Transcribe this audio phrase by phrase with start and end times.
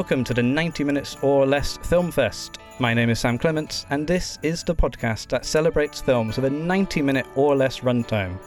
[0.00, 2.56] Welcome to the 90 Minutes or Less Film Fest.
[2.78, 6.50] My name is Sam Clements, and this is the podcast that celebrates films with a
[6.50, 8.38] 90 minute or less runtime.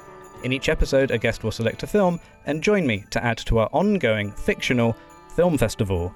[0.44, 3.59] In each episode, a guest will select a film and join me to add to
[3.59, 4.97] our ongoing fictional
[5.35, 6.11] film festival.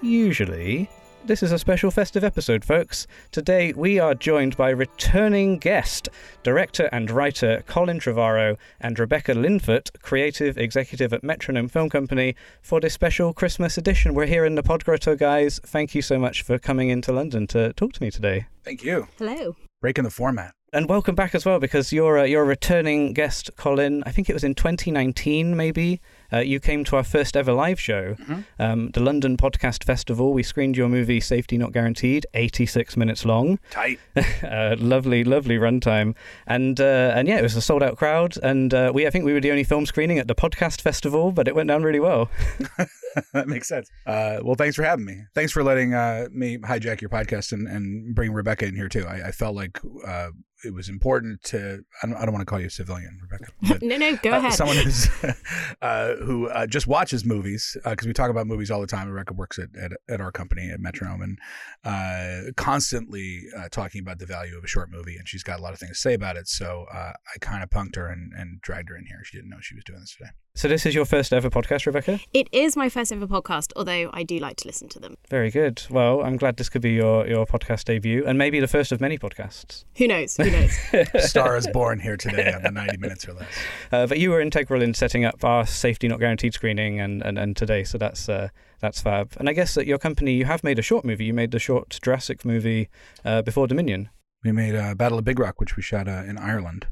[0.00, 0.88] Usually,
[1.28, 3.06] this is a special festive episode, folks.
[3.32, 6.08] Today we are joined by returning guest,
[6.42, 12.80] director and writer Colin Trevorrow and Rebecca Linford, creative executive at Metronome Film Company, for
[12.80, 14.14] this special Christmas edition.
[14.14, 15.60] We're here in the Pod Grotto, guys.
[15.66, 18.46] Thank you so much for coming into London to talk to me today.
[18.64, 19.06] Thank you.
[19.18, 19.54] Hello.
[19.82, 20.54] Breaking the format.
[20.72, 24.02] And welcome back as well, because you're a, you're a returning guest, Colin.
[24.06, 26.00] I think it was in 2019, maybe.
[26.32, 28.44] Uh, you came to our first ever live show, Mhm.
[28.58, 30.32] um, the London Podcast Festival.
[30.32, 33.58] We screened your movie Safety Not Guaranteed, 86 minutes long.
[33.70, 33.98] Tight.
[34.42, 36.14] uh, lovely, lovely runtime,
[36.46, 38.36] and uh, and yeah, it was a sold out crowd.
[38.42, 41.32] And uh, we, I think, we were the only film screening at the podcast festival,
[41.32, 42.30] but it went down really well.
[43.32, 43.90] that makes sense.
[44.06, 45.22] Uh, well, thanks for having me.
[45.34, 49.06] Thanks for letting uh, me hijack your podcast and, and bring Rebecca in here too.
[49.06, 50.28] I, I felt like uh,
[50.64, 51.84] it was important to.
[52.02, 53.52] I don't, I don't want to call you a civilian, Rebecca.
[53.68, 54.52] but, No, no, go uh, ahead.
[54.52, 55.08] Someone who's
[55.82, 59.08] uh, who uh, just watches movies because we talk about movies all the time.
[59.08, 61.38] Rebecca works at, at, at our company at Metronome and
[61.84, 65.62] uh, constantly uh, talking about the value of a short movie, and she's got a
[65.62, 66.48] lot of things to say about it.
[66.48, 69.20] So uh, I kind of punked her and, and dragged her in here.
[69.24, 70.30] She didn't know she was doing this today.
[70.54, 72.18] So this is your first ever podcast, Rebecca.
[72.34, 75.16] It is my first ever podcast, although I do like to listen to them.
[75.30, 75.82] Very good.
[75.88, 79.00] Well, I'm glad this could be your your podcast debut, and maybe the first of
[79.00, 79.84] many podcasts.
[79.98, 80.36] Who knows?
[80.36, 80.76] Who knows?
[81.30, 83.48] Star is born here today on the 90 minutes or less.
[83.92, 87.38] Uh, but you were integral in setting up our safety not guaranteed screening and, and,
[87.38, 88.48] and today, so that's uh,
[88.80, 89.34] that's fab.
[89.36, 91.26] And I guess at your company, you have made a short movie.
[91.26, 92.88] You made the short Jurassic movie
[93.24, 94.08] uh, before Dominion.
[94.42, 96.88] We made uh, Battle of Big Rock, which we shot uh, in Ireland,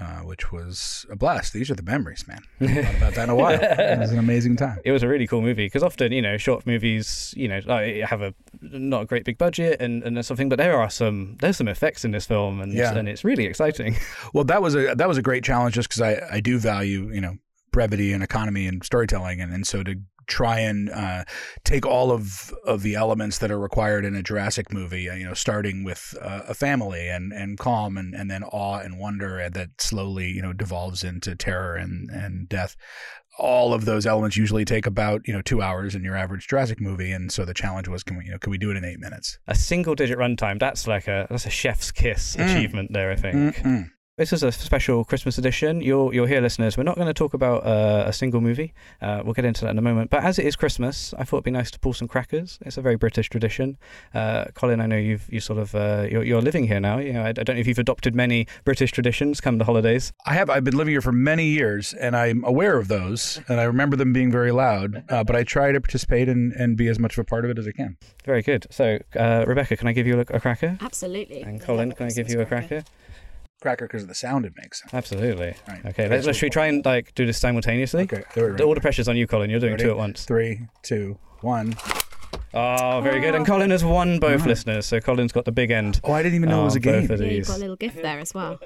[0.00, 1.52] uh, which was a blast.
[1.52, 2.40] These are the memories, man.
[2.60, 3.58] I thought about that in a while.
[3.60, 4.78] It was an amazing time.
[4.84, 7.60] It was a really cool movie because often, you know, short movies, you know,
[8.06, 11.56] have a not a great big budget and, and something, but there are some there's
[11.56, 12.94] some effects in this film, and Yeah.
[12.96, 13.96] and it's really exciting.
[14.32, 17.10] Well, that was a that was a great challenge, just because I I do value
[17.12, 17.36] you know
[17.72, 19.94] brevity and economy and storytelling, and and so to
[20.26, 21.24] try and uh,
[21.64, 25.24] take all of of the elements that are required in a Jurassic movie, uh, you
[25.24, 29.38] know, starting with uh, a family and and calm and and then awe and wonder,
[29.38, 32.76] and that slowly you know devolves into terror and and death.
[33.38, 36.80] All of those elements usually take about you know two hours in your average Jurassic
[36.80, 38.84] movie, and so the challenge was, can we you know can we do it in
[38.84, 39.38] eight minutes?
[39.46, 42.44] a single digit runtime, that's like a that's a chef's kiss Mm.
[42.50, 43.56] achievement there, I think.
[43.56, 43.90] Mm-mm.
[44.18, 45.82] This is a special Christmas edition.
[45.82, 46.78] You'll you'll hear, listeners.
[46.78, 48.72] We're not going to talk about uh, a single movie.
[49.02, 50.08] Uh, we'll get into that in a moment.
[50.08, 52.58] But as it is Christmas, I thought it'd be nice to pull some crackers.
[52.62, 53.76] It's a very British tradition.
[54.14, 56.96] Uh, Colin, I know you've you sort of uh, you're, you're living here now.
[56.96, 60.14] You know, I, I don't know if you've adopted many British traditions come the holidays.
[60.24, 60.48] I have.
[60.48, 63.96] I've been living here for many years, and I'm aware of those, and I remember
[63.96, 65.04] them being very loud.
[65.10, 67.50] Uh, but I try to participate and, and be as much of a part of
[67.50, 67.98] it as I can.
[68.24, 68.66] Very good.
[68.70, 70.78] So, uh, Rebecca, can I give you a, a cracker?
[70.80, 71.42] Absolutely.
[71.42, 72.80] And Colin, can I give you a cracker?
[72.80, 72.90] Cracker
[73.74, 74.82] because of the sound it makes.
[74.92, 75.54] Absolutely.
[75.68, 75.84] Right.
[75.86, 76.08] Okay.
[76.08, 78.02] Let's, let's should we try and like do this simultaneously?
[78.04, 78.22] Okay.
[78.34, 78.64] There we go.
[78.66, 79.50] All the pressure's on you, Colin.
[79.50, 79.84] You're doing Ready?
[79.84, 80.24] two at once.
[80.24, 81.74] Three, two, one.
[82.54, 83.34] Oh, very good.
[83.34, 86.00] And Colin has won both listeners, so Colin's got the big end.
[86.04, 87.10] Oh, I didn't even know it was a Oh, both game.
[87.10, 87.48] of Yeah, you've these.
[87.48, 88.58] got a little gift there as well.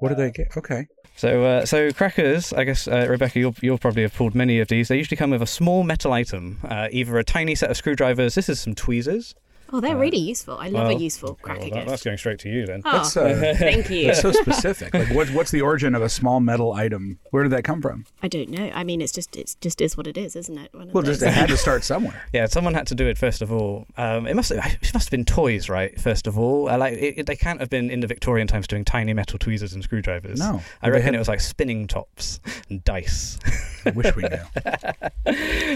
[0.00, 0.56] What did I get?
[0.56, 0.86] Okay.
[1.16, 2.52] So, uh, so crackers.
[2.52, 4.88] I guess uh, Rebecca, you'll you'll probably have pulled many of these.
[4.88, 8.34] They usually come with a small metal item, uh, either a tiny set of screwdrivers.
[8.36, 9.34] This is some tweezers.
[9.72, 10.56] Oh, they're really useful.
[10.58, 11.88] I love well, a useful cracker Well, that- gift.
[11.88, 12.82] that's going straight to you then.
[12.84, 14.06] Oh, That's, uh, thank you.
[14.06, 14.94] That's so specific.
[14.94, 17.18] Like, what, what's the origin of a small metal item?
[17.30, 18.06] Where did that come from?
[18.22, 18.70] I don't know.
[18.74, 20.72] I mean, it's just it's just is what it is, isn't it?
[20.74, 22.22] One Well, just it had to start somewhere.
[22.32, 23.86] Yeah, someone had to do it first of all.
[23.96, 25.98] Um, it must have, it must have been toys, right?
[26.00, 28.66] First of all, uh, like it, it- they can't have been in the Victorian times
[28.66, 30.38] doing tiny metal tweezers and screwdrivers.
[30.38, 30.62] No.
[30.82, 32.40] I reckon had- it was like spinning tops
[32.70, 33.38] and dice.
[33.84, 34.38] I wish we knew.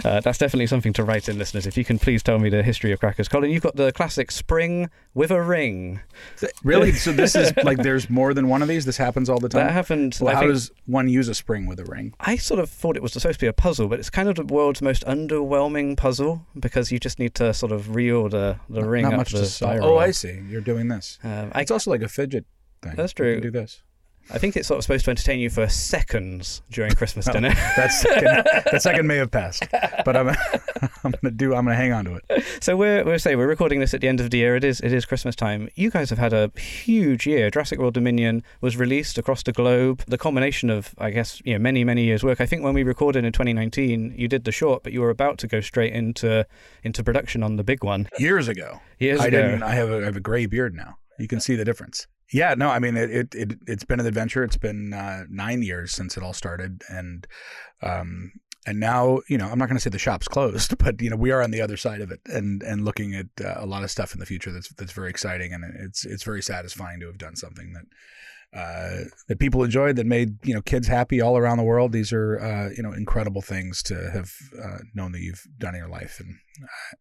[0.04, 1.66] Uh, that's definitely something to write in, listeners.
[1.66, 3.50] If you can please tell me the history of crackers, Colin.
[3.50, 6.00] You've got the classic spring with a ring.
[6.62, 6.92] really?
[7.02, 8.84] So this is like there's more than one of these.
[8.84, 9.66] This happens all the time.
[9.66, 10.16] That happened.
[10.20, 12.14] Well, how does one use a spring with a ring?
[12.20, 14.36] I sort of thought it was supposed to be a puzzle, but it's kind of
[14.36, 18.84] the world's most underwhelming puzzle because you just need to sort of reorder the, the
[18.84, 19.80] ring Not much the to solve.
[19.82, 20.40] Oh, I see.
[20.48, 21.18] You're doing this.
[21.24, 22.44] Um, I, It's also like a fidget
[22.82, 22.94] thing.
[22.96, 23.28] That's true.
[23.28, 23.82] You can do this.
[24.30, 27.50] I think it's sort of supposed to entertain you for seconds during Christmas Oh, dinner.
[27.76, 29.64] that second, that second may have passed,
[30.04, 30.28] but I'm,
[31.04, 31.54] I'm gonna do.
[31.54, 32.44] I'm gonna hang on to it.
[32.60, 34.56] so we're we're say we're recording this at the end of the year.
[34.56, 35.68] It is it is Christmas time.
[35.74, 37.50] You guys have had a huge year.
[37.50, 40.02] Jurassic World Dominion was released across the globe.
[40.06, 42.40] The culmination of I guess you know many many years work.
[42.40, 45.38] I think when we recorded in 2019, you did the short, but you were about
[45.38, 46.46] to go straight into
[46.84, 49.42] into production on the big one Years ago, years I ago.
[49.42, 49.62] didn't.
[49.62, 50.96] I have a, I have a gray beard now.
[51.18, 52.06] You can see the difference.
[52.32, 53.10] Yeah, no, I mean it.
[53.10, 54.42] It, it it's been an adventure.
[54.42, 57.26] It's been uh, nine years since it all started, and
[57.82, 58.32] um,
[58.66, 61.16] and now you know I'm not going to say the shop's closed, but you know
[61.16, 63.84] we are on the other side of it and and looking at uh, a lot
[63.84, 67.06] of stuff in the future that's that's very exciting and it's it's very satisfying to
[67.06, 67.84] have done something that
[68.54, 71.92] uh, that people enjoyed that made you know kids happy all around the world.
[71.92, 74.30] These are uh, you know incredible things to have
[74.62, 76.36] uh, known that you've done in your life, and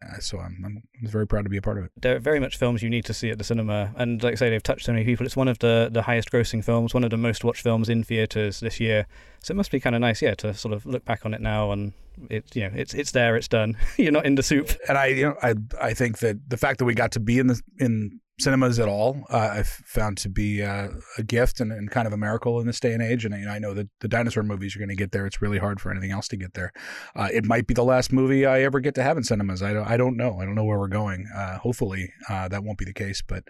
[0.01, 1.91] uh, so I'm, I'm very proud to be a part of it.
[1.97, 4.49] They're very much films you need to see at the cinema, and like I say,
[4.49, 5.25] they've touched so many people.
[5.25, 8.03] It's one of the the highest grossing films, one of the most watched films in
[8.03, 9.07] theaters this year.
[9.43, 11.41] So it must be kind of nice, yeah, to sort of look back on it
[11.41, 11.93] now and
[12.29, 13.77] it's you know it's it's there, it's done.
[13.97, 14.71] You're not in the soup.
[14.87, 17.39] And I you know I I think that the fact that we got to be
[17.39, 21.71] in the in cinemas at all, uh, I've found to be uh, a gift and,
[21.71, 23.25] and, kind of a miracle in this day and age.
[23.25, 25.25] And you know, I know that the dinosaur movies are going to get there.
[25.25, 26.71] It's really hard for anything else to get there.
[27.15, 29.61] Uh, it might be the last movie I ever get to have in cinemas.
[29.61, 30.39] I don't, I don't know.
[30.39, 31.27] I don't know where we're going.
[31.35, 33.21] Uh, hopefully, uh, that won't be the case.
[33.21, 33.43] But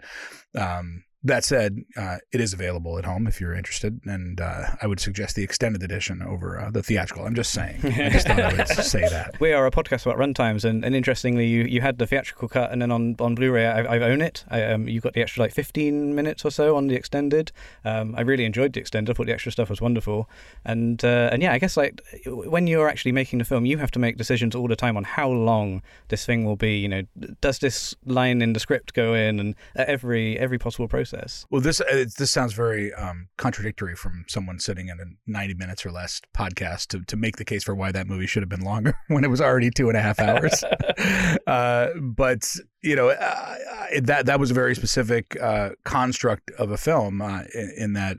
[0.54, 4.88] um, that said, uh, it is available at home if you're interested, and uh, I
[4.88, 7.24] would suggest the extended edition over uh, the theatrical.
[7.24, 7.80] I'm just saying.
[7.84, 9.38] I just thought I would say that.
[9.38, 12.72] We are a podcast about runtimes, and, and interestingly, you, you had the theatrical cut,
[12.72, 14.44] and then on, on Blu-ray, I, I own it.
[14.48, 17.52] I, um, you got the extra like 15 minutes or so on the extended.
[17.84, 19.12] Um, I really enjoyed the extended.
[19.12, 20.28] I thought the extra stuff was wonderful,
[20.64, 23.92] and uh, and yeah, I guess like when you're actually making the film, you have
[23.92, 26.78] to make decisions all the time on how long this thing will be.
[26.78, 27.02] You know,
[27.40, 31.46] does this line in the script go in, and every every possible process process.
[31.50, 35.84] Well, this uh, this sounds very um, contradictory from someone sitting in a ninety minutes
[35.84, 38.62] or less podcast to to make the case for why that movie should have been
[38.62, 40.64] longer when it was already two and a half hours.
[41.46, 42.48] uh, but
[42.82, 43.56] you know uh,
[44.02, 48.16] that that was a very specific uh, construct of a film uh, in, in, that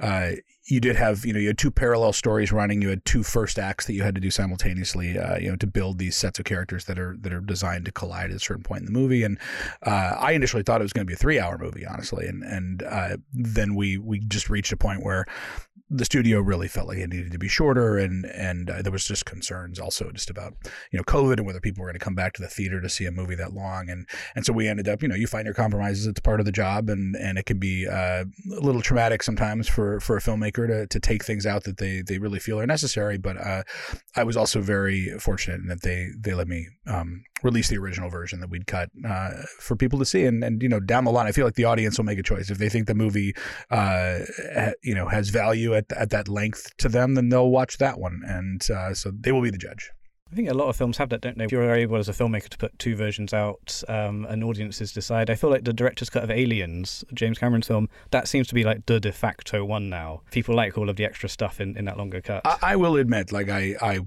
[0.00, 0.30] uh,
[0.68, 2.82] you did have you know you had two parallel stories running.
[2.82, 5.66] You had two first acts that you had to do simultaneously uh, you know to
[5.66, 8.62] build these sets of characters that are that are designed to collide at a certain
[8.62, 9.22] point in the movie.
[9.22, 9.38] And
[9.82, 12.26] uh, I initially thought it was going to be a three hour movie honestly.
[12.26, 15.24] And and uh, then we we just reached a point where
[15.90, 19.06] the studio really felt like it needed to be shorter and and uh, there was
[19.06, 20.54] just concerns also just about
[20.92, 22.88] you know covid and whether people were going to come back to the theater to
[22.88, 25.46] see a movie that long and and so we ended up you know you find
[25.46, 28.82] your compromises it's part of the job and and it can be uh, a little
[28.82, 32.38] traumatic sometimes for for a filmmaker to to take things out that they they really
[32.38, 33.62] feel are necessary but uh,
[34.14, 38.10] I was also very fortunate in that they they let me um, release the original
[38.10, 41.10] version that we'd cut uh, for people to see and and you know down the
[41.10, 43.34] line I feel like the audience will make a choice if they think the movie
[43.70, 44.20] uh,
[44.82, 48.22] you know has value at, at that length to them, then they'll watch that one.
[48.26, 49.90] And uh, so they will be the judge.
[50.30, 51.44] I think a lot of films have that, don't they?
[51.44, 55.30] If you're able as a filmmaker to put two versions out um, and audiences decide.
[55.30, 58.62] I feel like the director's cut of Aliens, James Cameron's film, that seems to be
[58.62, 60.20] like the de facto one now.
[60.30, 62.42] People like all of the extra stuff in, in that longer cut.
[62.44, 64.00] I, I will admit, like, I, I,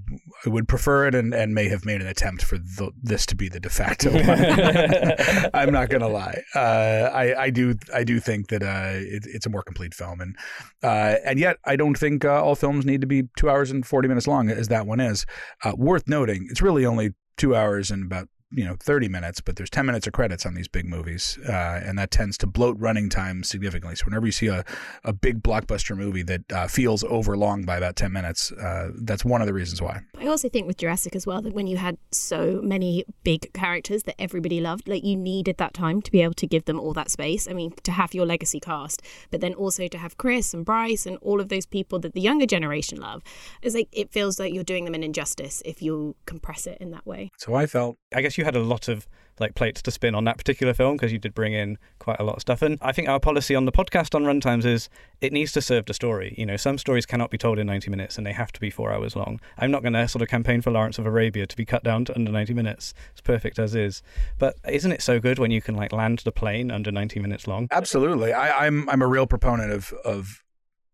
[0.46, 3.36] I, would prefer it and, and may have made an attempt for the, this to
[3.36, 5.50] be the de facto one.
[5.56, 6.44] I'm not going to lie.
[6.54, 10.22] Uh, I, I, do I do think that uh, it, it's a more complete film.
[10.22, 10.36] And,
[10.84, 13.84] uh, and yet, I don't think uh, all films need to be two hours and
[13.84, 15.26] 40 minutes long, as that one is.
[15.64, 19.56] Uh, worth noting, it's really only two hours and about you know 30 minutes but
[19.56, 22.76] there's 10 minutes of credits on these big movies uh, and that tends to bloat
[22.80, 23.96] running time significantly.
[23.96, 24.66] So whenever you see a,
[25.04, 29.24] a big blockbuster movie that uh, feels over long by about 10 minutes uh, that's
[29.24, 30.02] one of the reasons why.
[30.18, 34.04] I also think with jurassic as well that when you had so many big characters
[34.04, 36.94] that everybody loved like you needed that time to be able to give them all
[36.94, 37.48] that space.
[37.48, 41.06] I mean to have your legacy cast but then also to have chris and bryce
[41.06, 43.24] and all of those people that the younger generation love.
[43.62, 46.92] It's like it feels like you're doing them an injustice if you compress it in
[46.92, 47.32] that way.
[47.38, 49.08] So i felt i guess you you had a lot of
[49.40, 52.24] like plates to spin on that particular film because you did bring in quite a
[52.24, 52.62] lot of stuff.
[52.62, 55.86] And I think our policy on the podcast on runtimes is it needs to serve
[55.86, 56.36] the story.
[56.38, 58.70] You know, some stories cannot be told in 90 minutes and they have to be
[58.70, 59.40] four hours long.
[59.58, 62.06] I'm not going to sort of campaign for Lawrence of Arabia to be cut down
[62.06, 62.94] to under 90 minutes.
[63.12, 64.04] It's perfect as is.
[64.38, 67.48] But isn't it so good when you can like land the plane under 90 minutes
[67.48, 67.68] long?
[67.72, 68.34] Absolutely.
[68.34, 70.41] I, I'm I'm a real proponent of of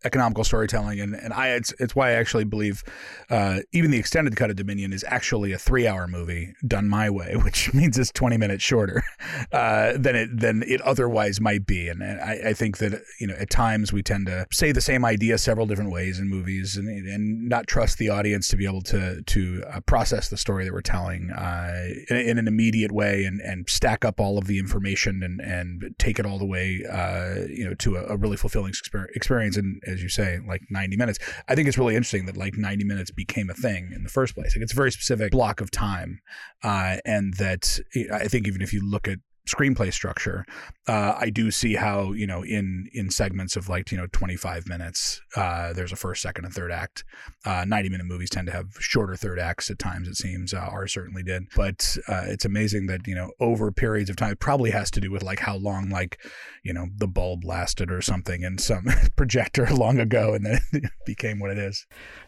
[0.06, 2.84] economical storytelling, and and I it's it's why I actually believe
[3.30, 7.10] uh, even the extended cut of Dominion is actually a three hour movie done my
[7.10, 9.04] way, which means it's twenty minutes shorter
[9.52, 11.88] uh, than it than it otherwise might be.
[11.88, 14.82] And, and I, I, think that you know at times we tend to say the
[14.82, 18.66] same idea several different ways in movies, and and not trust the audience to be
[18.66, 22.92] able to to uh, process the story that we're telling uh, in, in, an immediate
[22.92, 26.46] way, and and stack up all of the information and and take it all the
[26.46, 28.74] way uh, you know to a, a really fulfilling
[29.16, 29.58] experience.
[29.58, 31.20] And as you say, like 90 minutes.
[31.48, 34.36] I think it's really interesting that like 90 minutes became a thing in the first
[34.36, 34.56] place.
[34.56, 36.20] Like it's a very specific block of time,
[36.64, 37.80] uh, and that
[38.12, 40.46] I think even if you look at screenplay structure,
[40.88, 44.68] uh, I do see how you know in in segments of like you know 25
[44.68, 47.04] minutes, uh, there's a first, second, and third act.
[47.46, 50.08] Uh, 90 minute movies tend to have shorter third acts at times.
[50.08, 54.10] It seems uh, ours certainly did, but uh, it's amazing that you know over periods
[54.10, 56.20] of time, it probably has to do with like how long like
[56.64, 58.86] you know the bulb lasted or something in some
[59.16, 61.86] projector long ago, and then it became what it is.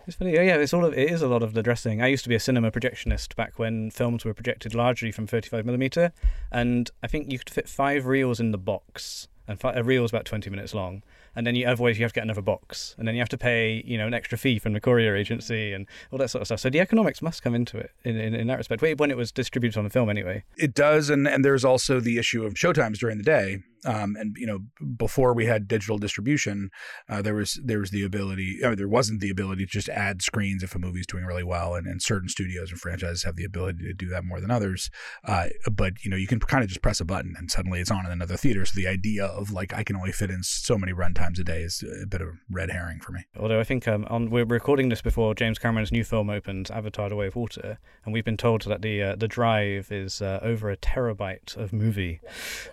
[0.09, 0.39] It's funny.
[0.39, 2.01] Oh, yeah, it's all of it is a lot of the dressing.
[2.01, 5.67] I used to be a cinema projectionist back when films were projected largely from 35
[5.67, 6.13] millimeter,
[6.51, 10.09] and I think you could fit five reels in the box, and a reel is
[10.09, 11.03] about 20 minutes long.
[11.35, 13.37] And then you otherwise you have to get another box, and then you have to
[13.37, 16.47] pay you know an extra fee from the courier agency and all that sort of
[16.47, 16.61] stuff.
[16.61, 18.81] So the economics must come into it in, in, in that respect.
[18.81, 20.43] When it was distributed on the film, anyway.
[20.57, 24.35] It does, and and there's also the issue of showtimes during the day um, and
[24.37, 24.59] you know,
[24.97, 26.69] before we had digital distribution,
[27.07, 29.89] uh, there was there was the ability, I mean, there wasn't the ability to just
[29.89, 33.35] add screens if a movie's doing really well, and, and certain studios and franchises have
[33.35, 34.89] the ability to do that more than others.
[35.23, 37.91] Uh, but you know, you can kind of just press a button and suddenly it's
[37.91, 38.65] on in another theater.
[38.65, 41.43] So the idea of like I can only fit in so many run times a
[41.43, 43.21] day is a bit of red herring for me.
[43.37, 47.09] Although I think um, on, we're recording this before James Cameron's new film opens, Avatar:
[47.09, 50.39] The Way of Water, and we've been told that the uh, the drive is uh,
[50.41, 52.21] over a terabyte of movie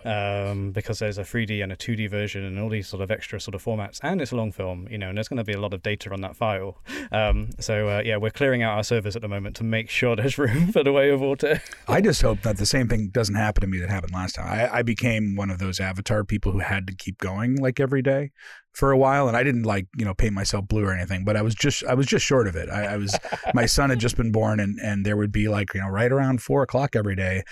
[0.05, 3.39] um, because there's a 3D and a 2D version and all these sort of extra
[3.39, 3.99] sort of formats.
[4.03, 5.81] And it's a long film, you know, and there's going to be a lot of
[5.81, 6.81] data on that file.
[7.11, 10.15] Um, so uh, yeah, we're clearing out our servers at the moment to make sure
[10.15, 11.61] there's room for the way of water.
[11.87, 14.47] I just hope that the same thing doesn't happen to me that happened last time.
[14.47, 18.01] I, I became one of those Avatar people who had to keep going like every
[18.01, 18.31] day
[18.77, 21.35] for a while, and I didn't like you know paint myself blue or anything, but
[21.35, 22.69] I was just I was just short of it.
[22.69, 23.17] I, I was
[23.55, 26.11] my son had just been born, and and there would be like you know right
[26.11, 27.43] around four o'clock every day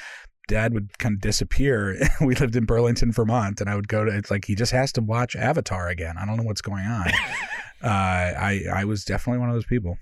[0.48, 1.98] dad would kind of disappear.
[2.22, 4.92] we lived in Burlington, Vermont, and I would go to it's like he just has
[4.94, 6.16] to watch Avatar again.
[6.18, 7.08] I don't know what's going on.
[7.84, 9.98] uh, I I was definitely one of those people.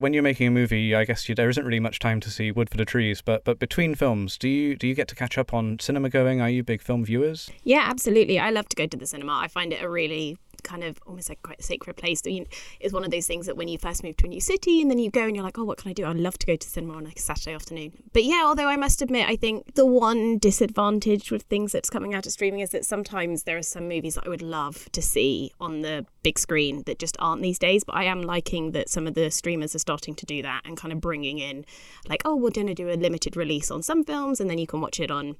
[0.00, 2.52] When you're making a movie, I guess you, there isn't really much time to see
[2.52, 3.20] wood for the trees.
[3.20, 6.40] But but between films, do you do you get to catch up on cinema going?
[6.40, 7.50] Are you big film viewers?
[7.64, 8.38] Yeah, absolutely.
[8.38, 9.40] I love to go to the cinema.
[9.42, 12.22] I find it a really kind of almost like quite a sacred place.
[12.24, 12.46] You know,
[12.80, 14.90] it's one of those things that when you first move to a new city and
[14.90, 16.06] then you go and you're like, oh, what can I do?
[16.06, 17.92] I'd love to go to cinema on like a Saturday afternoon.
[18.12, 22.14] But yeah, although I must admit, I think the one disadvantage with things that's coming
[22.14, 25.02] out of streaming is that sometimes there are some movies that I would love to
[25.02, 27.84] see on the big screen that just aren't these days.
[27.84, 30.76] But I am liking that some of the streamers are starting to do that and
[30.76, 31.64] kind of bringing in,
[32.08, 34.66] like, oh, we're going to do a limited release on some films and then you
[34.66, 35.36] can watch it on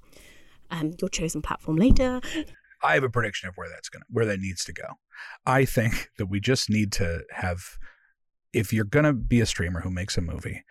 [0.71, 2.21] um, your chosen platform later.
[2.83, 4.85] I have a prediction of where that's going to where that needs to go.
[5.47, 7.79] I think that we just need to have
[8.53, 10.65] if you're going to be a streamer who makes a movie,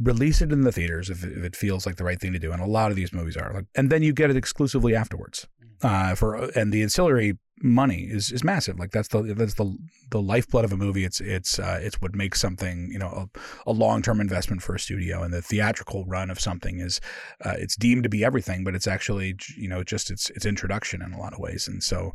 [0.00, 2.50] release it in the theaters if, if it feels like the right thing to do
[2.52, 5.46] and a lot of these movies are like and then you get it exclusively afterwards.
[5.82, 6.12] Mm.
[6.12, 8.78] Uh, for and the ancillary money is is massive.
[8.78, 9.76] Like that's the that's the
[10.10, 11.04] the lifeblood of a movie.
[11.04, 13.28] It's it's uh, it's what makes something you know
[13.66, 15.22] a, a long term investment for a studio.
[15.22, 17.00] And the theatrical run of something is
[17.44, 21.02] uh, it's deemed to be everything, but it's actually you know just its its introduction
[21.02, 21.68] in a lot of ways.
[21.68, 22.12] And so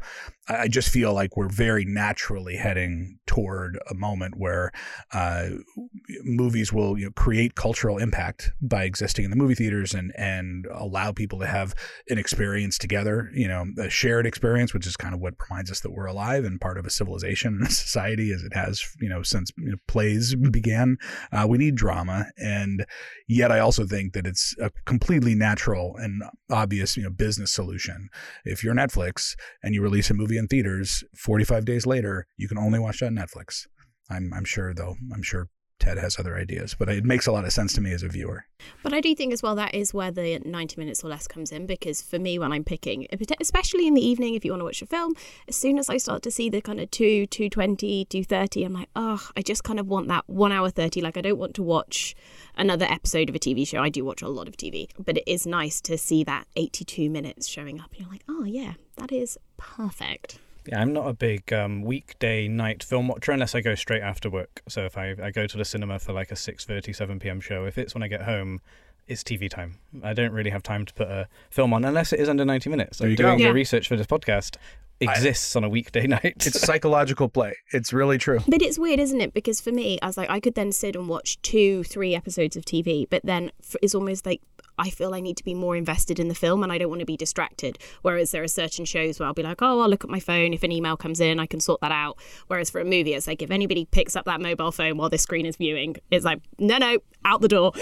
[0.50, 4.72] I just feel like we're very naturally heading toward a moment where
[5.14, 5.50] uh,
[6.24, 10.68] movies will you know create cultural impact by existing in the movie theaters and and
[10.74, 11.74] allow people to have
[12.10, 13.30] an experience together.
[13.34, 16.46] You know, a shared experience, which is kind of what reminds us that we're alive
[16.46, 19.72] and part of a civilization and a society as it has, you know, since you
[19.72, 20.98] know, plays began.
[21.32, 22.26] Uh, we need drama.
[22.38, 22.86] And
[23.28, 28.10] yet I also think that it's a completely natural and obvious, you know, business solution.
[28.46, 32.58] If you're Netflix and you release a movie in theaters, 45 days later, you can
[32.58, 33.68] only watch that on Netflix.
[34.10, 37.46] I'm, I'm sure, though, I'm sure Ted has other ideas, but it makes a lot
[37.46, 38.46] of sense to me as a viewer.
[38.84, 41.52] But I do think as well that is where the 90 minutes or less comes
[41.52, 43.08] in because for me, when I'm picking,
[43.40, 45.14] especially in the evening, if you want to watch a film,
[45.48, 48.90] as soon as I start to see the kind of 2, 220, 230, I'm like,
[48.96, 51.02] oh, I just kind of want that 1 hour 30.
[51.02, 52.16] Like, I don't want to watch
[52.56, 53.82] another episode of a TV show.
[53.82, 57.10] I do watch a lot of TV, but it is nice to see that 82
[57.10, 57.92] minutes showing up.
[57.92, 60.40] And you're like, oh, yeah, that is perfect.
[60.68, 64.30] Yeah, I'm not a big um, weekday night film watcher unless I go straight after
[64.30, 64.62] work.
[64.68, 67.40] So if I, I go to the cinema for like a 6:30, 7 p.m.
[67.40, 68.60] show, if it's when I get home,
[69.08, 69.78] it's TV time.
[70.04, 72.70] I don't really have time to put a film on unless it is under 90
[72.70, 73.00] minutes.
[73.00, 74.58] Like doing the research for this podcast
[75.00, 76.46] exists I, on a weekday night.
[76.46, 77.56] it's psychological play.
[77.72, 78.40] It's really true.
[78.48, 79.34] But it's weird, isn't it?
[79.34, 82.56] Because for me, I was like, I could then sit and watch two, three episodes
[82.56, 84.42] of TV, but then it's almost like
[84.78, 87.00] I feel I need to be more invested in the film and I don't want
[87.00, 87.78] to be distracted.
[88.02, 90.54] Whereas there are certain shows where I'll be like, oh, I'll look at my phone.
[90.54, 92.18] If an email comes in, I can sort that out.
[92.48, 95.24] Whereas for a movie, it's like if anybody picks up that mobile phone while this
[95.24, 97.74] screen is viewing, it's like, no, no, out the door.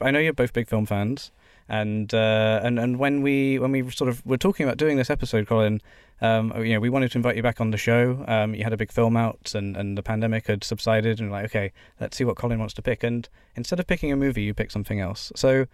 [0.00, 1.30] I know you're both big film fans.
[1.68, 5.08] And uh, and and when we when we sort of were talking about doing this
[5.08, 5.80] episode, Colin,
[6.20, 8.24] um, you know, we wanted to invite you back on the show.
[8.28, 11.46] Um, you had a big film out, and, and the pandemic had subsided, and like,
[11.46, 13.02] okay, let's see what Colin wants to pick.
[13.02, 15.32] And instead of picking a movie, you picked something else.
[15.34, 15.66] So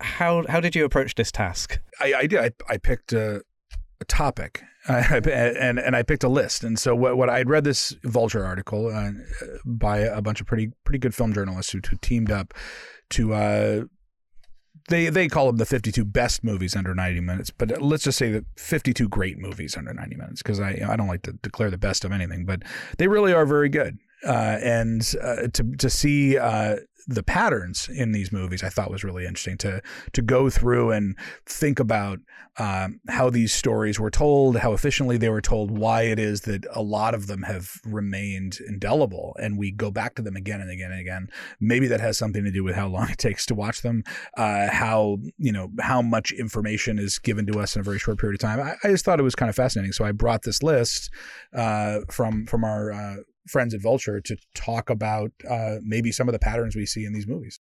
[0.00, 1.78] how how did you approach this task?
[2.00, 2.38] I, I did.
[2.38, 3.42] I, I picked a,
[4.00, 6.64] a topic, uh, and and I picked a list.
[6.64, 9.10] And so what what I'd read this Vulture article uh,
[9.64, 12.54] by a bunch of pretty pretty good film journalists who, who teamed up
[13.10, 13.34] to.
[13.34, 13.84] Uh,
[14.88, 18.30] they they call them the 52 best movies under 90 minutes, but let's just say
[18.32, 21.78] that 52 great movies under 90 minutes because I I don't like to declare the
[21.78, 22.62] best of anything, but
[22.98, 23.96] they really are very good.
[24.26, 29.04] Uh, and uh, to to see uh, the patterns in these movies I thought was
[29.04, 29.82] really interesting to
[30.12, 32.20] to go through and think about
[32.56, 36.64] um, how these stories were told, how efficiently they were told, why it is that
[36.72, 40.70] a lot of them have remained indelible, and we go back to them again and
[40.70, 41.28] again and again.
[41.60, 44.04] Maybe that has something to do with how long it takes to watch them,
[44.36, 48.18] uh, how you know how much information is given to us in a very short
[48.18, 48.60] period of time.
[48.60, 51.10] I, I just thought it was kind of fascinating, so I brought this list
[51.52, 53.16] uh, from from our uh,
[53.46, 57.12] friends at Vulture to talk about uh, maybe some of the patterns we see in
[57.12, 57.58] these movies.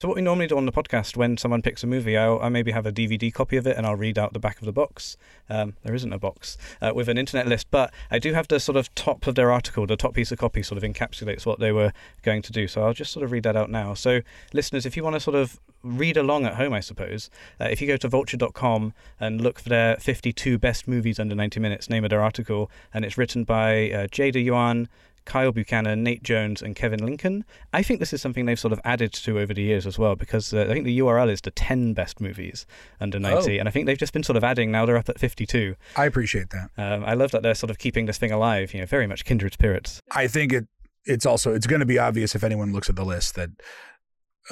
[0.00, 2.48] So what we normally do on the podcast when someone picks a movie, I'll, I
[2.48, 4.72] maybe have a DVD copy of it and I'll read out the back of the
[4.72, 5.18] box.
[5.50, 8.60] Um, there isn't a box uh, with an internet list, but I do have the
[8.60, 11.60] sort of top of their article, the top piece of copy sort of encapsulates what
[11.60, 12.66] they were going to do.
[12.66, 13.92] So I'll just sort of read that out now.
[13.92, 14.22] So
[14.54, 17.80] listeners, if you want to sort of read along at home, I suppose, uh, if
[17.80, 22.04] you go to vulture.com and look for their 52 best movies under 90 minutes, name
[22.04, 24.88] of their article, and it's written by uh, Jada Yuan,
[25.24, 27.44] Kyle Buchanan, Nate Jones, and Kevin Lincoln.
[27.72, 30.16] I think this is something they've sort of added to over the years as well,
[30.16, 32.66] because uh, I think the URL is the 10 best movies
[33.00, 33.60] under 90, oh.
[33.60, 34.70] and I think they've just been sort of adding.
[34.70, 35.76] Now they're up at 52.
[35.96, 36.70] I appreciate that.
[36.76, 38.74] Um, I love that they're sort of keeping this thing alive.
[38.74, 40.00] You know, very much kindred spirits.
[40.10, 40.66] I think it.
[41.06, 43.48] It's also it's going to be obvious if anyone looks at the list that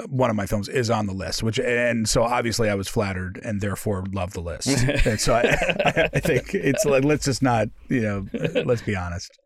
[0.09, 3.41] one of my films is on the list, which and so obviously I was flattered
[3.43, 4.69] and therefore love the list.
[5.07, 5.41] and so I,
[6.15, 8.27] I, think it's like let's just not you know
[8.65, 9.39] let's be honest.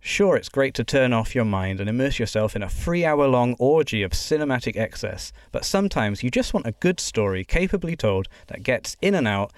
[0.00, 3.26] Sure, it's great to turn off your mind and immerse yourself in a three hour
[3.26, 8.28] long orgy of cinematic excess, but sometimes you just want a good story capably told
[8.48, 9.50] that gets in and out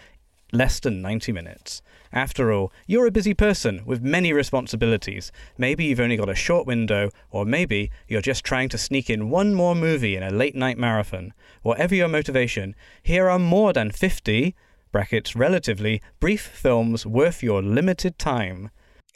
[0.53, 1.83] less than 90 minutes.
[2.12, 5.33] After all, you're a busy person with many responsibilities.
[5.59, 9.31] Maybe you've only got a short window, or maybe you're just trying to sneak in
[9.31, 11.33] one more movie in a late night marathon.
[11.62, 14.55] Whatever your motivation, here are more than 50
[14.92, 18.71] brackets relatively brief films worth your limited time.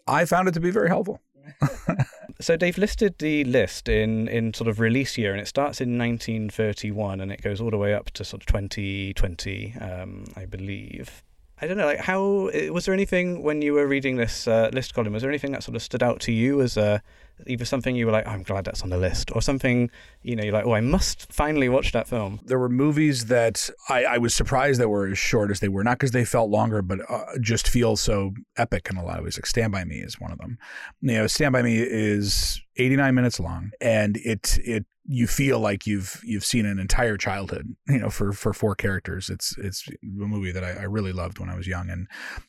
[0.07, 1.21] I found it to be very helpful.
[2.41, 5.99] so they've listed the list in, in sort of release year, and it starts in
[5.99, 11.23] 1931 and it goes all the way up to sort of 2020, um, I believe.
[11.63, 14.95] I don't know, like how was there anything when you were reading this uh, list
[14.95, 15.13] column?
[15.13, 17.03] Was there anything that sort of stood out to you as a
[17.47, 19.91] either something you were like, oh, I'm glad that's on the list, or something
[20.23, 22.41] you know you're like, oh, I must finally watch that film.
[22.45, 25.85] There were movies that I, I was surprised that were as short as they were,
[25.85, 29.25] not because they felt longer, but uh, just feel so epic in a lot of
[29.25, 29.37] ways.
[29.37, 30.59] Like Stand by Me is one of them.
[31.03, 35.87] You know, Stand by Me is 89 minutes long, and it it you feel like
[35.87, 39.31] you've you've seen an entire childhood, you know, for for four characters.
[39.31, 42.07] It's it's a movie that I, I really loved when I was young, and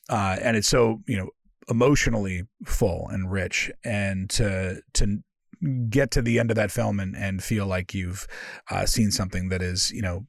[0.09, 1.29] uh, and it's so you know
[1.69, 5.23] emotionally full and rich, and to to
[5.89, 8.27] get to the end of that film and and feel like you've
[8.69, 10.25] uh, seen something that is you know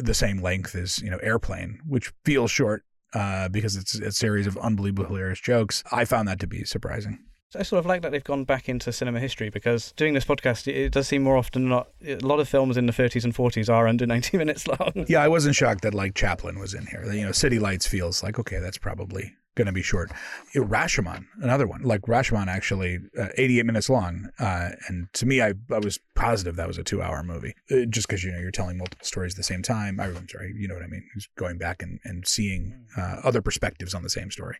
[0.00, 2.84] the same length as you know Airplane, which feels short
[3.14, 5.82] uh, because it's a series of unbelievably hilarious jokes.
[5.92, 7.18] I found that to be surprising.
[7.54, 10.66] I sort of like that they've gone back into cinema history because doing this podcast,
[10.66, 11.88] it does seem more often not.
[12.04, 15.06] A lot of films in the 30s and 40s are under 90 minutes long.
[15.08, 17.04] Yeah, I wasn't shocked that like Chaplin was in here.
[17.12, 20.12] You know, City Lights feels like okay, that's probably going to be short.
[20.54, 21.82] Rashomon, another one.
[21.82, 24.28] Like Rashomon, actually, uh, 88 minutes long.
[24.38, 27.86] Uh, and to me, I, I was positive that was a two hour movie uh,
[27.88, 29.98] just because, you know, you're telling multiple stories at the same time.
[29.98, 31.08] I, am sorry, you know what I mean?
[31.14, 34.58] Just going back and, and seeing uh, other perspectives on the same story.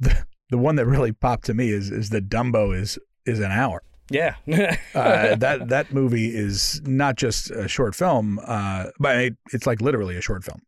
[0.00, 3.52] The, the one that really popped to me is is that Dumbo is is an
[3.52, 3.82] hour.
[4.10, 4.36] Yeah,
[4.94, 9.80] uh, that that movie is not just a short film, uh, but it, it's like
[9.80, 10.62] literally a short film.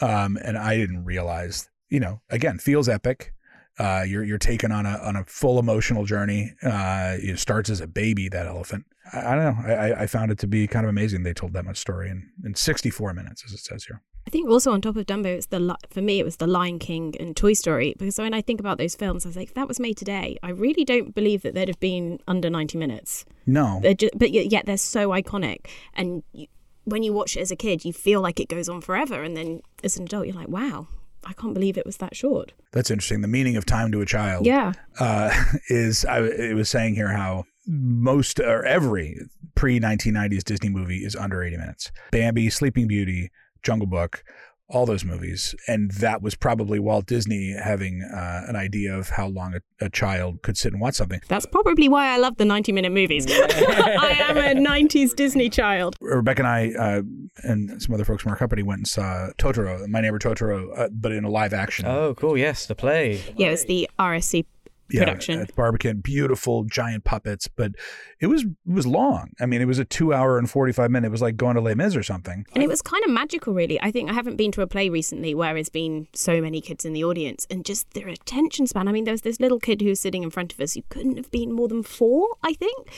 [0.00, 3.32] Um, and I didn't realize, you know, again, feels epic.
[3.78, 6.54] Uh, you're you're taken on a on a full emotional journey.
[6.62, 8.86] Uh, it starts as a baby, that elephant.
[9.12, 9.74] I, I don't know.
[9.74, 11.22] I, I found it to be kind of amazing.
[11.22, 14.02] They told that much story in, in 64 minutes, as it says here.
[14.26, 16.80] I think also on top of Dumbo, it's the for me it was the Lion
[16.80, 19.54] King and Toy Story because when I think about those films, I was like, if
[19.54, 23.24] that was made today, I really don't believe that they'd have been under ninety minutes.
[23.46, 26.48] No, just, but yet they're so iconic, and you,
[26.84, 29.36] when you watch it as a kid, you feel like it goes on forever, and
[29.36, 30.88] then as an adult, you're like, wow,
[31.26, 32.52] I can't believe it was that short.
[32.72, 33.20] That's interesting.
[33.20, 35.30] The meaning of time to a child, yeah, uh,
[35.68, 39.18] is I it was saying here how most or every
[39.56, 41.90] pre 1990s Disney movie is under 80 minutes.
[42.12, 43.30] Bambi, Sleeping Beauty,
[43.62, 44.24] Jungle Book,
[44.68, 49.28] all those movies, and that was probably Walt Disney having uh, an idea of how
[49.28, 51.20] long a, a, child could sit and watch something.
[51.28, 53.26] That's probably why I love the ninety-minute movies.
[53.30, 55.96] I am a '90s Disney child.
[56.00, 57.02] Rebecca and I uh,
[57.44, 60.88] and some other folks from our company went and saw Totoro, My Neighbor Totoro, uh,
[60.92, 61.86] but in a live action.
[61.86, 62.36] Oh, cool!
[62.36, 63.22] Yes, the play.
[63.36, 64.46] Yeah, it was the RSC
[64.88, 65.36] production.
[65.36, 67.72] Yeah, at Barbican, beautiful giant puppets, but
[68.20, 69.30] it was it was long.
[69.40, 71.08] I mean, it was a two hour and forty five minute.
[71.08, 72.46] It was like going to Les Mis or something.
[72.54, 73.80] And it was kind of magical, really.
[73.80, 76.84] I think I haven't been to a play recently where there's been so many kids
[76.84, 78.88] in the audience and just their attention span.
[78.88, 80.82] I mean, there was this little kid who was sitting in front of us who
[80.88, 82.88] couldn't have been more than four, I think,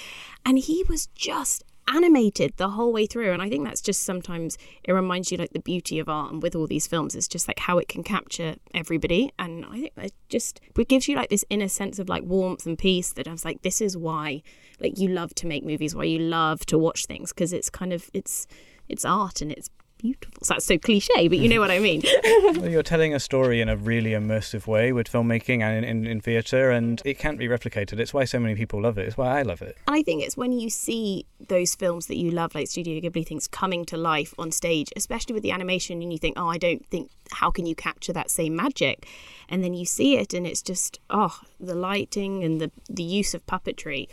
[0.44, 4.58] and he was just animated the whole way through and i think that's just sometimes
[4.84, 7.48] it reminds you like the beauty of art and with all these films it's just
[7.48, 11.30] like how it can capture everybody and i think it just it gives you like
[11.30, 14.42] this inner sense of like warmth and peace that i was like this is why
[14.80, 17.92] like you love to make movies why you love to watch things because it's kind
[17.92, 18.46] of it's
[18.88, 20.32] it's art and it's beautiful.
[20.42, 22.02] So that's so cliche, but you know what I mean.
[22.56, 26.06] well, you're telling a story in a really immersive way with filmmaking and in, in,
[26.06, 27.98] in theatre, and it can't be replicated.
[27.98, 29.06] It's why so many people love it.
[29.06, 29.76] It's why I love it.
[29.86, 33.26] And I think it's when you see those films that you love, like Studio Ghibli
[33.26, 36.58] things, coming to life on stage, especially with the animation, and you think, oh, I
[36.58, 39.06] don't think, how can you capture that same magic?
[39.48, 43.34] And then you see it, and it's just, oh, the lighting and the, the use
[43.34, 44.08] of puppetry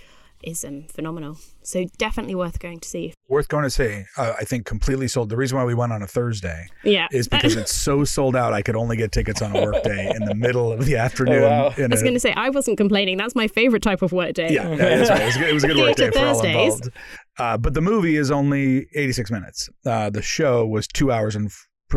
[0.45, 1.37] is um, phenomenal.
[1.63, 3.13] So definitely worth going to see.
[3.27, 4.03] Worth going to see.
[4.17, 5.29] Uh, I think completely sold.
[5.29, 8.53] The reason why we went on a Thursday, yeah, is because it's so sold out.
[8.53, 11.43] I could only get tickets on a work day in the middle of the afternoon.
[11.43, 11.73] Oh, wow.
[11.77, 13.17] I was going to say I wasn't complaining.
[13.17, 14.51] That's my favorite type of work day.
[14.51, 14.79] Yeah, right.
[14.79, 16.89] It was, it was a good work day for all involved.
[17.37, 19.69] Uh, but the movie is only 86 minutes.
[19.85, 21.51] Uh, the show was two hours and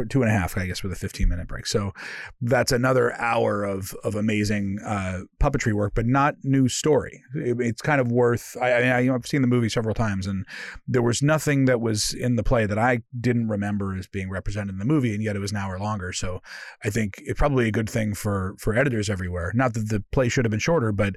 [0.08, 1.66] two and a half, I guess, with a 15 minute break.
[1.66, 1.92] So
[2.40, 7.22] that's another hour of of amazing uh, puppetry work, but not new story.
[7.34, 8.56] It, it's kind of worth.
[8.60, 10.46] I, I, you know, I've seen the movie several times, and
[10.86, 14.74] there was nothing that was in the play that I didn't remember as being represented
[14.74, 16.12] in the movie, and yet it was an hour longer.
[16.12, 16.40] So
[16.84, 19.52] I think it's probably a good thing for for editors everywhere.
[19.54, 21.14] Not that the play should have been shorter, but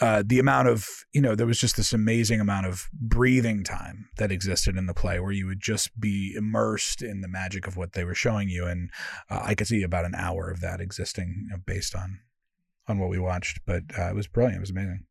[0.00, 4.08] uh, the amount of you know there was just this amazing amount of breathing time
[4.18, 7.76] that existed in the play, where you would just be immersed in the magic of
[7.76, 8.90] what they were showing you, and
[9.30, 12.20] uh, I could see about an hour of that existing you know, based on
[12.86, 13.60] on what we watched.
[13.66, 14.58] But uh, it was brilliant.
[14.58, 15.06] It was amazing.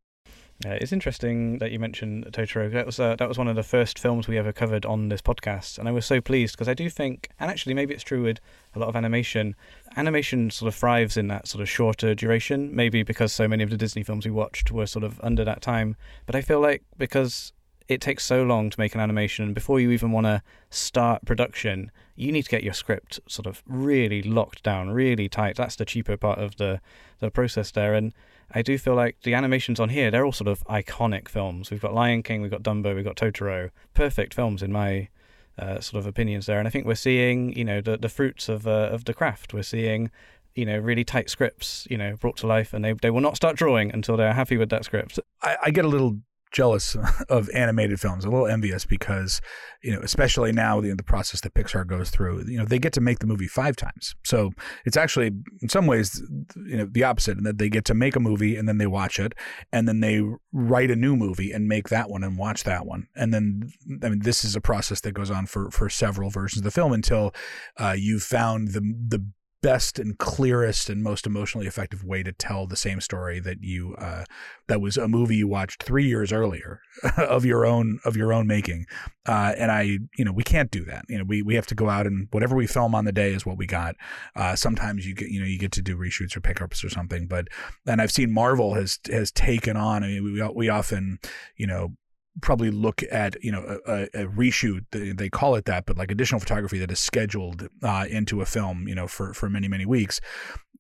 [0.63, 2.71] Yeah, it's interesting that you mentioned Totoro.
[2.71, 5.21] That was uh, that was one of the first films we ever covered on this
[5.21, 8.23] podcast, and I was so pleased because I do think, and actually maybe it's true
[8.23, 8.39] with
[8.75, 9.55] a lot of animation,
[9.97, 12.73] animation sort of thrives in that sort of shorter duration.
[12.73, 15.61] Maybe because so many of the Disney films we watched were sort of under that
[15.61, 17.51] time, but I feel like because
[17.88, 21.26] it takes so long to make an animation and before you even want to start
[21.26, 25.56] production you need to get your script sort of really locked down really tight.
[25.56, 26.80] That's the cheaper part of the
[27.19, 28.13] the process there and
[28.52, 31.72] i do feel like the animations on here they're all sort of iconic films.
[31.72, 33.69] We've got lion king we've got dumbo we've got totoro.
[33.93, 35.10] Perfect films in my
[35.58, 38.50] uh, sort of opinions there and i think we're seeing you know the the fruits
[38.50, 39.54] of uh, of the craft.
[39.54, 40.12] We're seeing
[40.56, 43.36] you know really tight scripts you know brought to life and they, they will not
[43.36, 45.19] start drawing until they're happy with that script.
[45.41, 46.19] I, I get a little
[46.53, 46.95] jealous
[47.29, 49.41] of animated films, a little envious because,
[49.81, 52.93] you know, especially now the, the process that Pixar goes through, you know, they get
[52.93, 54.15] to make the movie five times.
[54.23, 54.51] So
[54.85, 56.21] it's actually in some ways,
[56.55, 58.87] you know, the opposite in that they get to make a movie and then they
[58.87, 59.33] watch it
[59.73, 60.21] and then they
[60.53, 63.07] write a new movie and make that one and watch that one.
[63.15, 66.59] And then, I mean, this is a process that goes on for, for several versions
[66.59, 67.33] of the film until
[67.77, 69.25] uh, you've found the, the
[69.63, 73.95] best and clearest and most emotionally effective way to tell the same story that you
[73.95, 74.26] uh,
[74.67, 76.82] that was a movie you watched three years earlier
[77.17, 78.86] of your own of your own making.
[79.26, 81.06] Uh, and I you know we can't do that.
[81.08, 83.34] You know we we have to go out and whatever we film on the day
[83.34, 83.95] is what we got.
[84.36, 87.26] Uh, sometimes you get you know you get to do reshoots or pickups or something
[87.26, 87.47] but
[87.88, 91.19] and I've seen Marvel has has taken on I mean we we often
[91.56, 91.95] you know
[92.41, 96.39] probably look at you know a, a, reshoot they call it that but like additional
[96.39, 100.19] photography that is scheduled uh, into a film you know for for many many weeks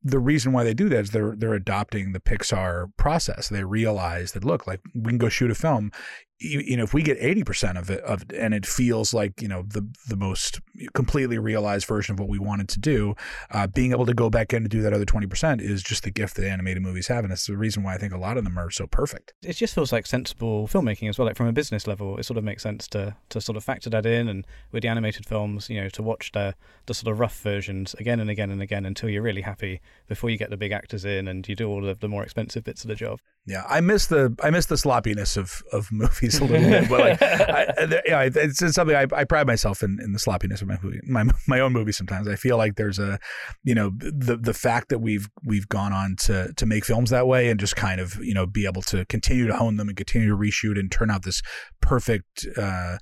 [0.03, 3.47] the reason why they do that is they're they're adopting the Pixar process.
[3.47, 5.91] They realize that look, like we can go shoot a film
[6.39, 9.47] you, you, know, if we get 80% of it, of and it feels like, you
[9.47, 10.59] know, the, the most
[10.93, 13.15] completely realized version of what we wanted to do,
[13.51, 16.11] uh, being able to go back in and do that other 20% is just the
[16.11, 17.23] gift that animated movies have.
[17.23, 19.33] And it's the reason why I think a lot of them are so perfect.
[19.41, 21.27] It just feels like sensible filmmaking as well.
[21.27, 23.89] Like from a business level, it sort of makes sense to, to sort of factor
[23.91, 24.27] that in.
[24.27, 26.55] And with the animated films, you know, to watch the,
[26.87, 30.29] the sort of rough versions again and again and again until you're really happy before
[30.29, 32.83] you get the big actors in and you do all of the more expensive bits
[32.83, 33.19] of the job.
[33.45, 36.99] Yeah, I miss the I miss the sloppiness of of movies a little bit, but
[36.99, 40.69] like, I, yeah, it's, it's something I, I pride myself in in the sloppiness of
[40.69, 41.91] my movie, my my own movie.
[41.91, 43.19] Sometimes I feel like there's a,
[43.63, 47.27] you know, the the fact that we've we've gone on to to make films that
[47.27, 49.97] way and just kind of you know be able to continue to hone them and
[49.97, 51.41] continue to reshoot and turn out this
[51.81, 52.47] perfect.
[52.57, 52.97] Uh,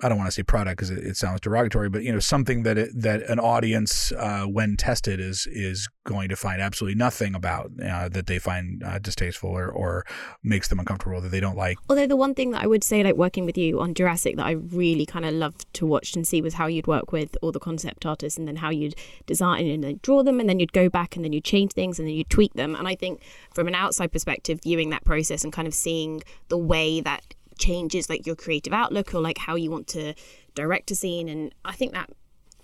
[0.00, 2.62] I don't want to say product because it, it, sounds derogatory, but you know something
[2.62, 7.34] that it, that an audience uh, when tested is is going to find absolutely nothing
[7.34, 10.04] about uh, that they find uh, distasteful or, or
[10.42, 11.76] makes them uncomfortable that they don't like.
[11.88, 14.46] Although the one thing that I would say, like working with you on Jurassic, that
[14.46, 17.52] I really kind of loved to watch and see was how you'd work with all
[17.52, 18.94] the concept artists and then how you'd
[19.26, 21.98] design and then draw them and then you'd go back and then you'd change things
[21.98, 22.74] and then you'd tweak them.
[22.74, 23.20] And I think
[23.54, 28.10] from an outside perspective, viewing that process and kind of seeing the way that changes
[28.10, 30.14] like your creative outlook or like how you want to
[30.54, 32.10] direct a scene and i think that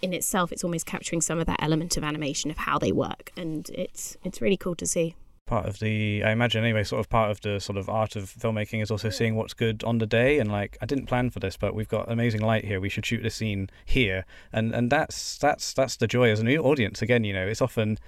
[0.02, 3.32] in itself it's almost capturing some of that element of animation of how they work
[3.36, 5.14] and it's it's really cool to see.
[5.46, 8.24] Part of the i imagine anyway sort of part of the sort of art of
[8.24, 11.40] filmmaking is also seeing what's good on the day and like i didn't plan for
[11.40, 14.90] this but we've got amazing light here we should shoot this scene here and and
[14.90, 17.00] that's that's that's the joy as an audience.
[17.00, 17.98] Again you know it's often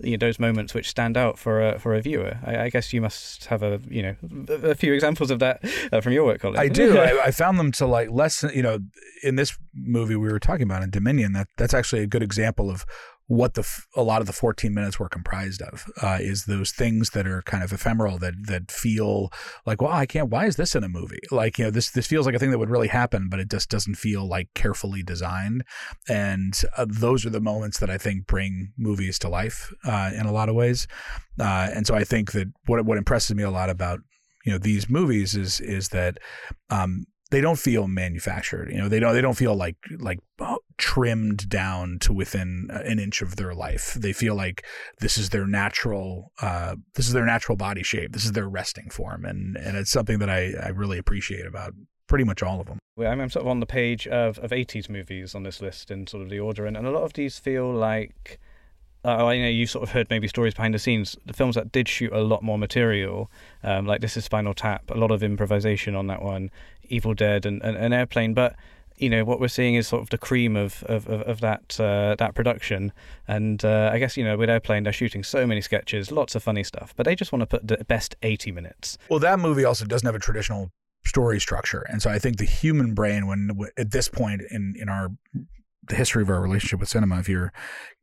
[0.00, 2.38] you know, those moments which stand out for a for a viewer.
[2.44, 4.16] I, I, guess you must have a you know
[4.48, 6.58] a few examples of that uh, from your work, Colin.
[6.58, 6.98] I do.
[6.98, 8.42] I, I, found them to like less.
[8.42, 8.78] You know,
[9.22, 12.70] in this movie we were talking about in Dominion, that that's actually a good example
[12.70, 12.86] of
[13.28, 17.10] what the a lot of the 14 minutes were comprised of uh, is those things
[17.10, 19.30] that are kind of ephemeral that that feel
[19.66, 21.20] like well I can't why is this in a movie?
[21.30, 23.50] Like you know this this feels like a thing that would really happen but it
[23.50, 25.62] just doesn't feel like carefully designed.
[26.08, 30.24] And uh, those are the moments that I think bring movies to life uh, in
[30.24, 30.86] a lot of ways.
[31.38, 34.00] Uh, and so I think that what what impresses me a lot about
[34.46, 36.16] you know these movies is is that
[36.70, 38.70] um, they don't feel manufactured.
[38.70, 42.98] You know, they don't they don't feel like like oh, trimmed down to within an
[42.98, 43.94] inch of their life.
[43.94, 44.64] They feel like
[45.00, 48.12] this is their natural uh, this is their natural body shape.
[48.12, 51.74] This is their resting form, and and it's something that I I really appreciate about
[52.06, 52.78] pretty much all of them.
[52.96, 56.06] Well, I'm sort of on the page of of 80s movies on this list in
[56.06, 58.40] sort of the order, and, and a lot of these feel like
[59.04, 61.16] uh, I know you sort of heard maybe stories behind the scenes.
[61.24, 63.30] The films that did shoot a lot more material,
[63.62, 66.50] um, like this is Spinal Tap, a lot of improvisation on that one,
[66.88, 68.34] Evil Dead and, and, and Airplane.
[68.34, 68.56] But
[68.96, 71.78] you know what we're seeing is sort of the cream of of, of, of that
[71.80, 72.92] uh, that production.
[73.26, 76.42] And uh, I guess you know with Airplane, they're shooting so many sketches, lots of
[76.42, 78.98] funny stuff, but they just want to put the best eighty minutes.
[79.08, 80.70] Well, that movie also doesn't have a traditional
[81.06, 84.88] story structure, and so I think the human brain, when at this point in in
[84.88, 85.10] our
[85.88, 87.52] the history of our relationship with cinema if you're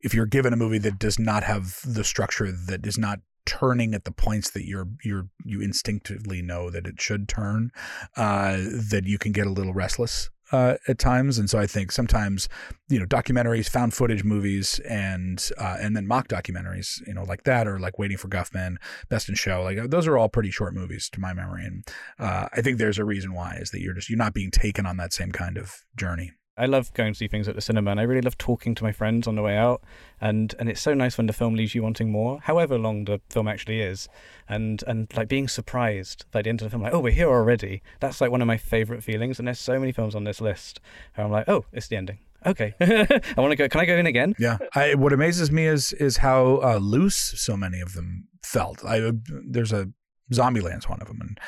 [0.00, 3.94] if you're given a movie that does not have the structure that is not turning
[3.94, 7.70] at the points that you're you're you instinctively know that it should turn
[8.16, 8.56] uh,
[8.90, 11.38] that you can get a little restless uh, at times.
[11.38, 12.48] And so I think sometimes
[12.88, 17.44] you know documentaries found footage movies and uh, and then mock documentaries you know like
[17.44, 18.76] that or like waiting for Guffman
[19.08, 21.64] best in show like those are all pretty short movies to my memory.
[21.64, 21.86] And
[22.18, 24.86] uh, I think there's a reason why is that you're just you're not being taken
[24.86, 27.90] on that same kind of journey I love going to see things at the cinema,
[27.90, 29.82] and I really love talking to my friends on the way out.
[30.20, 33.20] And and it's so nice when the film leaves you wanting more, however long the
[33.28, 34.08] film actually is,
[34.48, 37.28] and and like being surprised by the end of the film, like oh we're here
[37.28, 37.82] already.
[38.00, 39.38] That's like one of my favorite feelings.
[39.38, 40.80] And there's so many films on this list
[41.14, 42.18] where I'm like oh it's the ending.
[42.44, 43.68] Okay, I want to go.
[43.68, 44.34] Can I go in again?
[44.38, 44.58] Yeah.
[44.74, 48.84] I, what amazes me is is how uh, loose so many of them felt.
[48.84, 49.12] I
[49.44, 49.88] there's a
[50.32, 51.40] Zombieland's one of them, and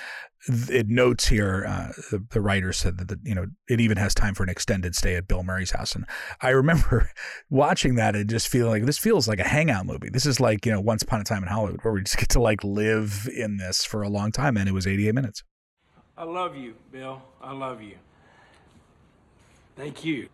[0.47, 4.15] it notes here uh, the, the, writer said that the, you know it even has
[4.15, 6.05] time for an extended stay at Bill Murray's house, and
[6.41, 7.11] I remember
[7.51, 10.11] watching that and just feeling like this feels like a hangout movie.
[10.11, 12.29] This is like you know Once Upon a Time in Hollywood, where we just get
[12.31, 15.43] to like live in this for a long time, and it was 88 minutes.
[16.17, 17.23] I love you, Bill.
[17.41, 17.95] I love you.
[19.77, 20.29] Thank you.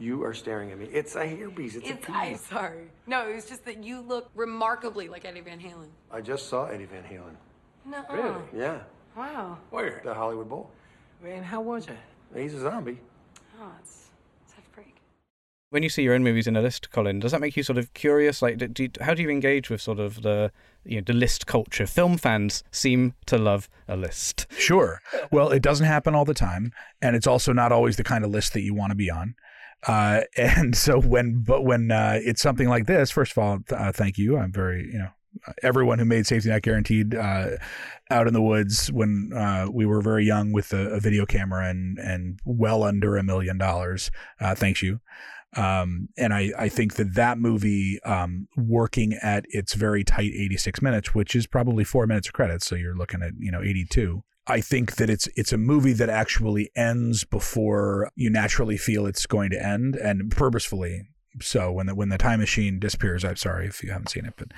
[0.00, 0.86] You are staring at me.
[0.92, 1.74] It's a hairpiece.
[1.74, 2.08] It's, it's a piece.
[2.12, 2.84] I'm sorry.
[3.08, 5.88] No, it was just that you look remarkably like Eddie Van Halen.
[6.12, 7.34] I just saw Eddie Van Halen.
[7.88, 8.04] No.
[8.12, 8.44] Really?
[8.54, 8.80] Yeah.
[9.16, 9.58] Wow.
[9.70, 10.00] Where?
[10.04, 10.70] The Hollywood Bowl.
[11.24, 11.96] And how was it?
[12.36, 12.98] He's a zombie.
[13.60, 14.10] Oh, it's
[14.46, 14.94] such a freak.
[15.70, 17.78] When you see your own movies in a list, Colin, does that make you sort
[17.78, 18.42] of curious?
[18.42, 20.52] Like, do you, how do you engage with sort of the
[20.84, 21.86] you know the list culture?
[21.86, 24.46] Film fans seem to love a list.
[24.58, 25.00] Sure.
[25.32, 28.30] Well, it doesn't happen all the time, and it's also not always the kind of
[28.30, 29.34] list that you want to be on.
[29.86, 33.92] Uh, and so when, but when uh, it's something like this, first of all, uh,
[33.92, 34.36] thank you.
[34.36, 35.10] I'm very, you know,
[35.62, 37.50] everyone who made Safety Not Guaranteed uh,
[38.10, 41.68] out in the woods when uh, we were very young with a, a, video camera
[41.68, 44.10] and and well under a million dollars.
[44.40, 45.00] Uh, thanks you.
[45.56, 50.82] Um, and I, I think that that movie, um, working at its very tight 86
[50.82, 52.66] minutes, which is probably four minutes of credits.
[52.66, 54.22] So you're looking at, you know, 82.
[54.46, 59.26] I think that it's it's a movie that actually ends before you naturally feel it's
[59.26, 61.02] going to end, and purposefully
[61.40, 64.34] so when the when the time machine disappears, I'm sorry if you haven't seen it,
[64.36, 64.48] but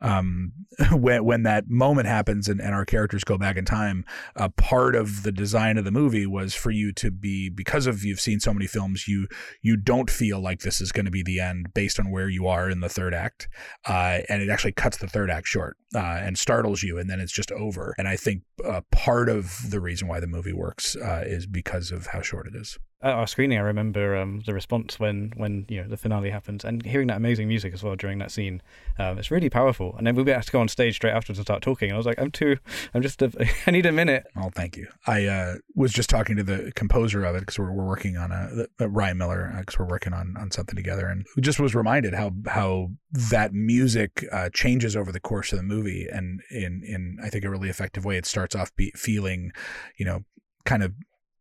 [0.00, 0.52] um,
[0.92, 4.04] when when that moment happens and, and our characters go back in time,
[4.36, 8.04] a part of the design of the movie was for you to be because of
[8.04, 9.26] you've seen so many films, you
[9.62, 12.46] you don't feel like this is going to be the end based on where you
[12.46, 13.48] are in the third act,
[13.88, 17.20] uh, and it actually cuts the third act short uh, and startles you, and then
[17.20, 17.94] it's just over.
[17.98, 21.90] And I think uh, part of the reason why the movie works uh, is because
[21.90, 25.66] of how short it is at our screening, I remember um, the response when, when
[25.68, 28.60] you know the finale happens, and hearing that amazing music as well during that scene.
[28.98, 29.94] Um, it's really powerful.
[29.96, 31.90] And then we had to go on stage straight afterwards and start talking.
[31.90, 32.56] And I was like, I'm too,
[32.94, 33.30] I'm just, a,
[33.66, 34.24] I need a minute.
[34.36, 34.88] Oh, thank you.
[35.06, 38.32] I uh, was just talking to the composer of it because we're, we're working on
[38.32, 42.14] a Ryan Miller because uh, we're working on on something together, and just was reminded
[42.14, 47.18] how how that music uh, changes over the course of the movie, and in in
[47.22, 48.16] I think a really effective way.
[48.16, 49.52] It starts off be, feeling,
[49.96, 50.24] you know,
[50.64, 50.92] kind of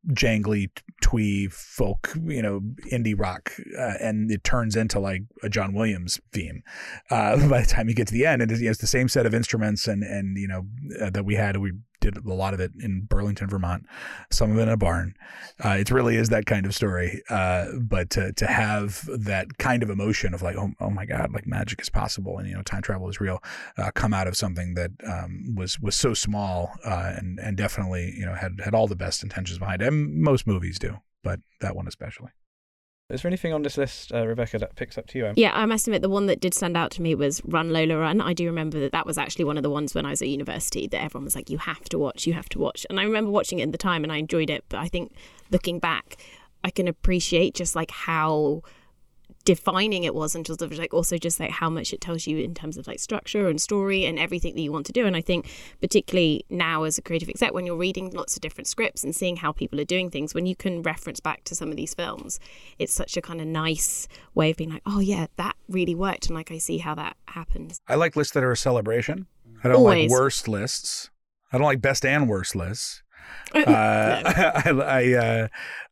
[0.10, 0.70] jangly
[1.02, 6.20] twee folk, you know, indie rock, uh, and it turns into like a John Williams
[6.32, 6.64] theme
[7.10, 8.42] uh, by the time you get to the end.
[8.42, 10.66] And it's the same set of instruments and and you know
[11.02, 11.58] uh, that we had.
[11.58, 13.86] We did a lot of it in Burlington, Vermont,
[14.32, 15.16] some of it in a barn.
[15.64, 17.22] Uh, it really is that kind of story.
[17.30, 21.34] Uh, but to, to have that kind of emotion of like, oh, oh my God,
[21.34, 23.44] like magic is possible and, you know, time travel is real,
[23.78, 28.14] uh, come out of something that um, was was so small uh, and, and definitely,
[28.18, 29.88] you know, had, had all the best intentions behind it.
[29.88, 32.30] And most movies do, but that one especially.
[33.10, 35.34] Is there anything on this list, uh, Rebecca, that picks up to you?
[35.38, 37.98] Yeah, I must admit the one that did stand out to me was Run Lola
[37.98, 38.20] Run.
[38.20, 40.28] I do remember that that was actually one of the ones when I was at
[40.28, 43.04] university that everyone was like, "You have to watch, you have to watch." And I
[43.04, 44.66] remember watching it at the time and I enjoyed it.
[44.68, 45.14] But I think
[45.52, 46.18] looking back,
[46.66, 48.62] I can appreciate just like how
[49.48, 52.54] defining it was and just like also just like how much it tells you in
[52.54, 55.06] terms of like structure and story and everything that you want to do.
[55.06, 58.68] And i think particularly now as a creative exec when you're reading lots of different
[58.68, 61.70] scripts and seeing how people are doing things when you can reference back to some
[61.70, 62.42] of these films
[62.78, 66.28] it's such a kind of nice way of being like oh yeah that really worked
[66.28, 67.80] and like i see how that happens.
[67.88, 69.28] I like lists that are a celebration.
[69.64, 70.12] I don't Always.
[70.12, 71.10] like worst lists.
[71.52, 73.04] I don't like best and worst lists.
[73.54, 73.62] Uh,
[74.66, 75.48] I, I, uh,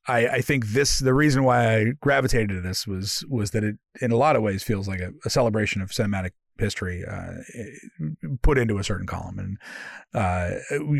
[0.07, 3.75] I, I think this the reason why I gravitated to this was was that it
[4.01, 7.33] in a lot of ways feels like a, a celebration of cinematic history uh,
[8.41, 9.39] put into a certain column.
[9.39, 9.57] And
[10.13, 10.51] uh,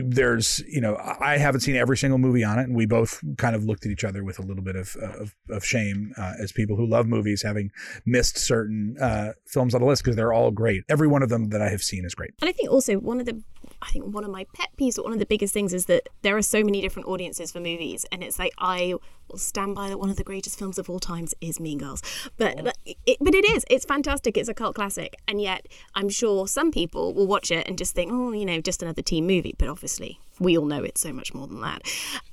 [0.06, 3.56] there's, you know, I haven't seen every single movie on it, and we both kind
[3.56, 6.52] of looked at each other with a little bit of of, of shame uh, as
[6.52, 7.72] people who love movies, having
[8.06, 10.84] missed certain uh, films on the list because they're all great.
[10.89, 12.32] Every one of them that I have seen is great.
[12.41, 13.41] And I think also one of the,
[13.82, 16.10] I think one of my pet peeves, or one of the biggest things is that
[16.22, 18.96] there are so many different audiences for movies, and it's like I
[19.30, 22.02] will stand by that one of the greatest films of all times is Mean Girls,
[22.38, 26.48] but it, but it is, it's fantastic, it's a cult classic, and yet I'm sure
[26.48, 29.56] some people will watch it and just think, oh, you know, just another teen movie.
[29.58, 31.82] But obviously, we all know it's so much more than that.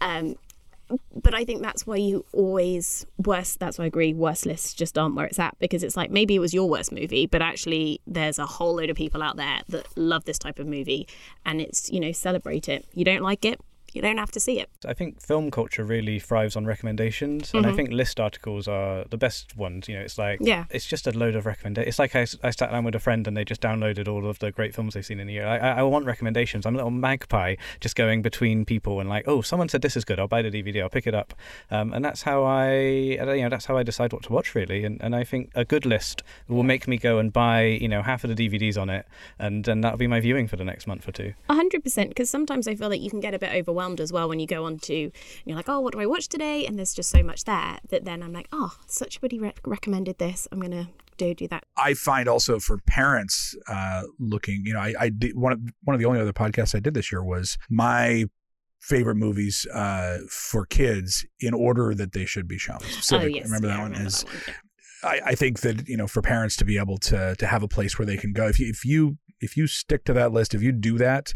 [0.01, 0.37] Um,
[1.15, 3.61] but I think that's why you always worst.
[3.61, 4.15] That's why I agree.
[4.15, 6.93] Worst lists just aren't where it's at because it's like maybe it was your worst
[6.93, 10.59] movie, but actually there's a whole load of people out there that love this type
[10.59, 11.07] of movie,
[11.45, 12.87] and it's you know celebrate it.
[12.95, 13.61] You don't like it,
[13.93, 14.71] you don't have to see it.
[14.87, 17.59] I think film culture really thrives on recommendations, mm-hmm.
[17.59, 17.77] and I mm-hmm.
[17.77, 19.89] think list articles are the best ones.
[19.89, 20.65] You know, it's like yeah.
[20.71, 21.89] it's just a load of recommendations.
[21.89, 24.39] It's like I, I sat down with a friend and they just downloaded all of
[24.39, 25.47] the great films they've seen in a year.
[25.47, 26.67] I, I want recommendations.
[26.67, 30.05] I'm a little magpie just going between people and like, oh, someone said this is
[30.05, 30.19] good.
[30.19, 30.83] I'll buy the DVD.
[30.83, 31.35] I'll pick it up,
[31.71, 34.85] um, and that's how I, you know, that's how I decide what to watch really.
[34.85, 38.03] And and I think a good list will make me go and buy, you know,
[38.03, 39.07] half of the DVDs on it,
[39.39, 41.35] and then that'll be my viewing for the next month or two.
[41.51, 42.09] hundred percent.
[42.09, 44.39] Because sometimes I feel like you can get a bit overwhelmed overwhelmed as well when
[44.39, 45.11] you go on to
[45.45, 48.05] you're like oh what do I watch today and there's just so much there that
[48.05, 51.65] then I'm like oh such a buddy re- recommended this I'm gonna do do that.
[51.77, 55.95] I find also for parents uh, looking you know I, I did one of one
[55.95, 58.27] of the only other podcasts I did this year was my
[58.81, 62.79] favorite movies uh, for kids in order that they should be shown.
[63.13, 63.45] Oh, yes.
[63.45, 63.93] Remember yeah, that one?
[63.93, 64.55] Remember is that one, yeah.
[65.05, 67.69] I, I, think that you know for parents to be able to to have a
[67.69, 70.55] place where they can go if you if you if you stick to that list
[70.55, 71.33] if you do that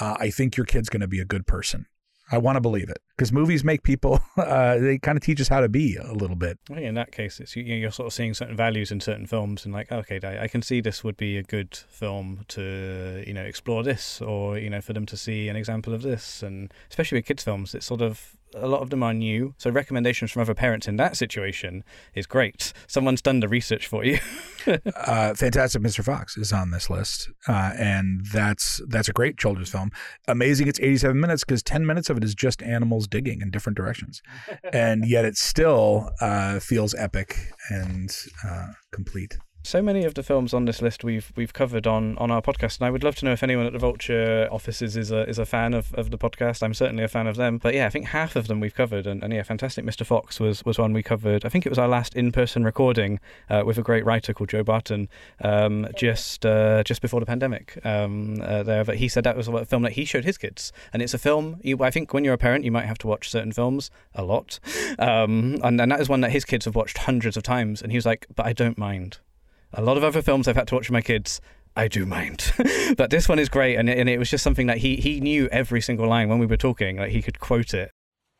[0.00, 1.86] uh, I think your kid's going to be a good person
[2.30, 5.48] I want to believe it because movies make people, uh, they kind of teach us
[5.48, 6.58] how to be a little bit.
[6.70, 9.72] In that case, it's you, are sort of seeing certain values in certain films and
[9.72, 13.84] like, okay, I can see this would be a good film to, you know, explore
[13.84, 16.42] this or, you know, for them to see an example of this.
[16.42, 19.54] And especially with kids' films, it's sort of a lot of them are new.
[19.58, 22.72] So recommendations from other parents in that situation is great.
[22.86, 24.18] Someone's done the research for you.
[24.66, 26.04] uh, Fantastic Mr.
[26.04, 29.90] Fox is on this list, uh, and that's that's a great children's film.
[30.28, 33.76] Amazing, it's 87 minutes because 10 minutes of it is just animals digging in different
[33.76, 34.22] directions,
[34.72, 37.36] and yet it still uh, feels epic
[37.70, 39.36] and uh, complete.
[39.66, 42.78] So many of the films on this list we've we've covered on, on our podcast,
[42.78, 45.40] and I would love to know if anyone at the Vulture offices is a is
[45.40, 46.62] a fan of, of the podcast.
[46.62, 47.58] I'm certainly a fan of them.
[47.58, 50.06] But yeah, I think half of them we've covered, and, and yeah, Fantastic Mr.
[50.06, 51.44] Fox was, was one we covered.
[51.44, 53.18] I think it was our last in person recording
[53.50, 55.08] uh, with a great writer called Joe Barton
[55.40, 57.84] um, just uh, just before the pandemic.
[57.84, 60.72] Um, uh, there, but he said that was a film that he showed his kids,
[60.92, 61.58] and it's a film.
[61.64, 64.22] You, I think when you're a parent, you might have to watch certain films a
[64.22, 64.60] lot,
[65.00, 67.90] um, and, and that is one that his kids have watched hundreds of times, and
[67.90, 69.18] he was like, "But I don't mind."
[69.72, 71.40] A lot of other films I've had to watch with my kids,
[71.76, 72.52] I do mind.
[72.96, 75.20] but this one is great, and it, and it was just something that he he
[75.20, 76.96] knew every single line when we were talking.
[76.96, 77.90] Like he could quote it.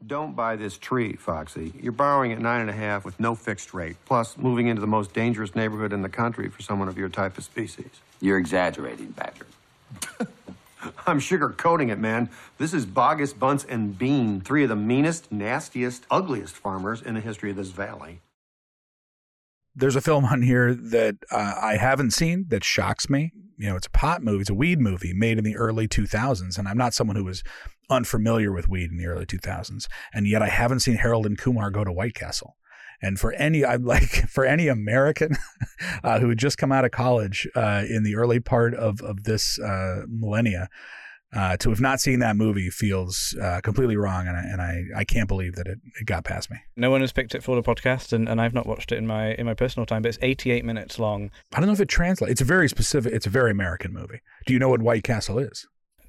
[0.07, 1.73] Don't buy this tree, Foxy.
[1.81, 4.87] You're borrowing at nine and a half with no fixed rate, plus moving into the
[4.87, 7.91] most dangerous neighborhood in the country for someone of your type of species.
[8.21, 9.49] You're exaggerating, Patrick.
[11.07, 12.29] I'm sugarcoating it, man.
[12.59, 17.21] This is Boggis, Bunce, and Bean, three of the meanest, nastiest, ugliest farmers in the
[17.21, 18.21] history of this valley.
[19.77, 23.33] There's a film on here that uh, I haven't seen that shocks me.
[23.59, 26.59] You know, it's a pot movie, it's a weed movie made in the early 2000s,
[26.59, 27.43] and I'm not someone who was
[27.89, 31.71] unfamiliar with weed in the early 2000s, and yet I haven't seen Harold and Kumar
[31.71, 32.57] go to White Castle.
[33.03, 35.37] And for any, I'm like, for any American
[36.05, 39.25] uh, who had just come out of college uh, in the early part of of
[39.25, 40.69] this uh, millennia,
[41.37, 45.01] uh, to have not seen that movie feels uh, completely wrong, and I, and I,
[45.01, 46.57] I can't believe that it, it got past me.
[46.77, 49.07] No one has picked it for the podcast, and, and I've not watched it in
[49.07, 50.03] my in my personal time.
[50.03, 51.31] But it's 88 minutes long.
[51.55, 52.33] I don't know if it translates.
[52.33, 53.13] It's a very specific.
[53.13, 54.21] It's a very American movie.
[54.47, 55.67] Do you know what White Castle is?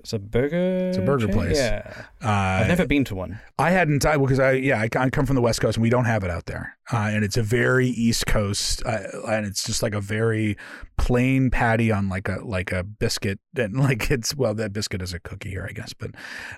[0.08, 0.88] It's a burger.
[0.88, 1.36] It's a burger chain?
[1.36, 1.58] place.
[1.58, 1.92] Yeah,
[2.24, 2.30] Uh,
[2.62, 3.42] I've never been to one.
[3.60, 4.06] I hadn't.
[4.06, 6.24] I because I yeah I, I come from the West Coast and we don't have
[6.24, 9.94] it out there, uh, and it's a very East Coast, uh, and it's just like
[9.94, 10.56] a very
[10.98, 15.14] plain patty on like a like a biscuit, and like it's well that biscuit is
[15.14, 16.12] a cookie here I guess, but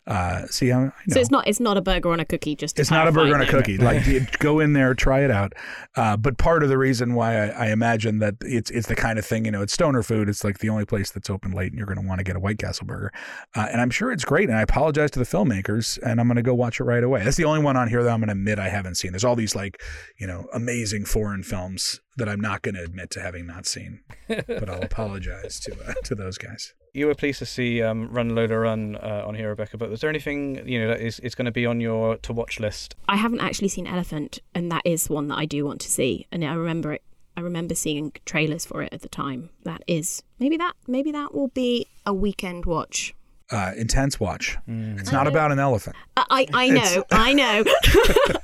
[0.06, 0.92] uh, see I, I know.
[1.10, 2.56] So it's not it's not a burger on a cookie.
[2.56, 3.58] Just to It's not a clarify, burger on a no.
[3.60, 3.78] cookie.
[3.80, 5.54] Like you go in there, try it out.
[5.96, 9.18] Uh, but part of the reason why I, I imagine that it's it's the kind
[9.18, 10.30] of thing you know it's stoner food.
[10.30, 12.36] It's like the only place that's open late, and you're going to want to get
[12.36, 13.12] a White Castle burger.
[13.56, 14.50] Uh, and I'm sure it's great.
[14.50, 17.24] And I apologize to the filmmakers, and I'm going to go watch it right away.
[17.24, 19.12] That's the only one on here that I'm going to admit I haven't seen.
[19.12, 19.82] There's all these like
[20.18, 24.02] you know amazing foreign films that I'm not going to admit to having not seen.
[24.28, 26.74] but I'll apologize to uh, to those guys.
[26.94, 29.78] You were pleased to see um, Run Lola Run uh, on here, Rebecca.
[29.78, 32.34] But was there anything you know that is, is going to be on your to
[32.34, 32.96] watch list?
[33.08, 36.28] I haven't actually seen Elephant, and that is one that I do want to see.
[36.32, 37.04] And I remember it.
[37.38, 39.50] I remember seeing trailers for it at the time.
[39.64, 43.14] That is maybe that maybe that will be a weekend watch.
[43.52, 44.58] Uh, intense watch.
[44.68, 45.96] It's not about an elephant.
[46.16, 47.64] I I, I know I know.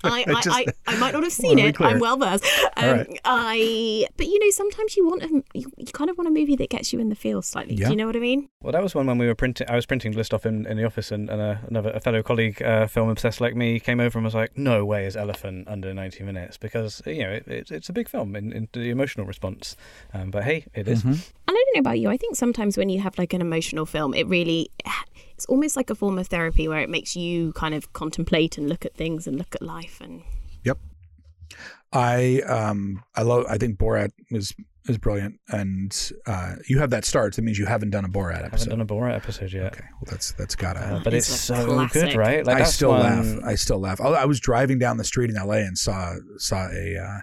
[0.04, 1.80] I, I, just- I I might not have seen it.
[1.80, 2.46] I'm well versed.
[2.78, 3.20] Um, right.
[3.24, 6.56] I but you know sometimes you want a, you, you kind of want a movie
[6.56, 7.76] that gets you in the feel slightly.
[7.76, 7.86] Yeah.
[7.88, 8.50] Do you know what I mean?
[8.62, 9.70] Well, that was one when we were printing.
[9.70, 12.00] I was printing the list off in, in the office, and, and a, another a
[12.00, 15.16] fellow colleague, uh, film obsessed like me, came over and was like, "No way is
[15.16, 18.68] Elephant under 90 minutes because you know it, it, it's a big film in, in
[18.74, 19.76] the emotional response."
[20.14, 21.02] Um, but hey, it is.
[21.02, 21.10] Mm-hmm.
[21.12, 22.10] And I don't know about you.
[22.10, 24.72] I think sometimes when you have like an emotional film, it really
[25.36, 28.70] it's almost like a form of therapy where it makes you kind of contemplate and
[28.70, 30.24] look at things and look at life and
[30.64, 30.78] Yep.
[31.94, 34.54] I um I love I think Borat is
[34.88, 37.36] is brilliant and uh you have that start.
[37.36, 38.70] That means you haven't done a Borat I haven't episode.
[38.72, 39.74] done a Borat episode yet.
[39.74, 39.86] okay.
[39.94, 42.12] Well that's that's gotta Uh, but It's it's so classic.
[42.12, 42.46] good, right?
[42.46, 43.44] Like I still one- laugh.
[43.46, 44.02] I still laugh.
[44.02, 47.20] I, I was driving down the street in LA and saw saw a uh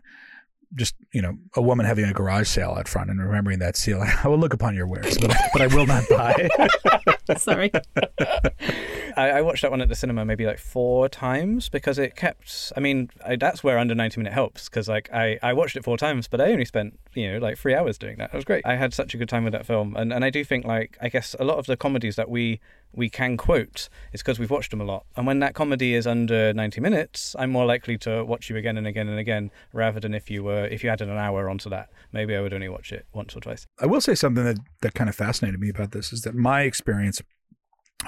[0.74, 4.02] just you know a woman having a garage sale out front and remembering that seal.
[4.24, 6.48] I will look upon your wares, but, but I will not buy.
[7.36, 7.70] sorry.
[9.16, 12.72] I, I watched that one at the cinema maybe like four times because it kept.
[12.76, 15.84] I mean, I, that's where under ninety minute helps because like I, I watched it
[15.84, 18.30] four times, but I only spent you know like three hours doing that.
[18.32, 18.66] It was great.
[18.66, 20.96] I had such a good time with that film, and and I do think like
[21.00, 22.60] I guess a lot of the comedies that we
[22.94, 25.04] we can quote is because we've watched them a lot.
[25.16, 28.76] And when that comedy is under ninety minutes, I'm more likely to watch you again
[28.76, 31.90] and again and again rather than if you were if you an hour onto that.
[32.12, 33.66] Maybe I would only watch it once or twice.
[33.80, 36.62] I will say something that, that kind of fascinated me about this is that my
[36.62, 37.20] experience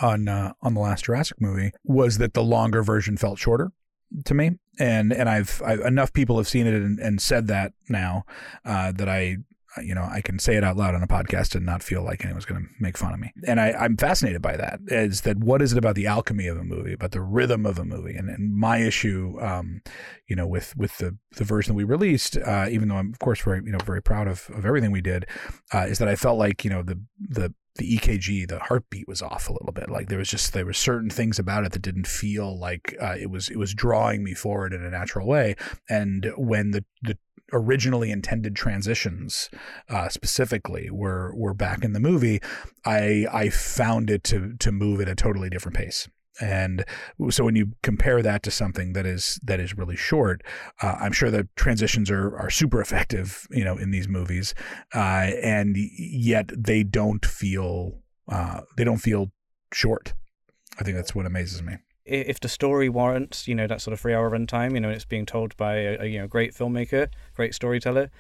[0.03, 3.73] on uh, on the last Jurassic movie was that the longer version felt shorter
[4.25, 7.73] to me, and and I've, i enough people have seen it and, and said that
[7.89, 8.25] now
[8.65, 9.39] uh, that I
[9.83, 12.25] you know I can say it out loud on a podcast and not feel like
[12.25, 13.33] anyone's going to make fun of me.
[13.47, 14.81] And I, I'm fascinated by that.
[14.87, 17.79] Is that what is it about the alchemy of a movie, about the rhythm of
[17.79, 19.83] a movie, and, and my issue, um,
[20.29, 23.19] you know, with with the the version that we released, uh, even though I'm of
[23.19, 25.27] course very you know very proud of of everything we did,
[25.73, 29.21] uh, is that I felt like you know the the the EKG, the heartbeat was
[29.21, 29.91] off a little bit.
[29.91, 33.17] Like there was just there were certain things about it that didn't feel like uh,
[33.19, 35.57] it was it was drawing me forward in a natural way.
[35.89, 37.19] And when the the
[37.53, 39.51] originally intended transitions
[39.89, 42.41] uh, specifically were were back in the movie,
[42.85, 46.09] I I found it to to move at a totally different pace.
[46.41, 46.85] And
[47.31, 50.43] so when you compare that to something that is that is really short,
[50.83, 54.55] uh, I'm sure the transitions are are super effective, you know, in these movies,
[54.95, 59.33] uh, and yet they don't feel uh, they don't feel
[59.73, 60.15] short.
[60.79, 61.77] I think that's what amazes me.
[62.05, 65.25] If the story warrants, you know, that sort of three-hour runtime, you know, it's being
[65.25, 68.11] told by a, a you know great filmmaker, great storyteller,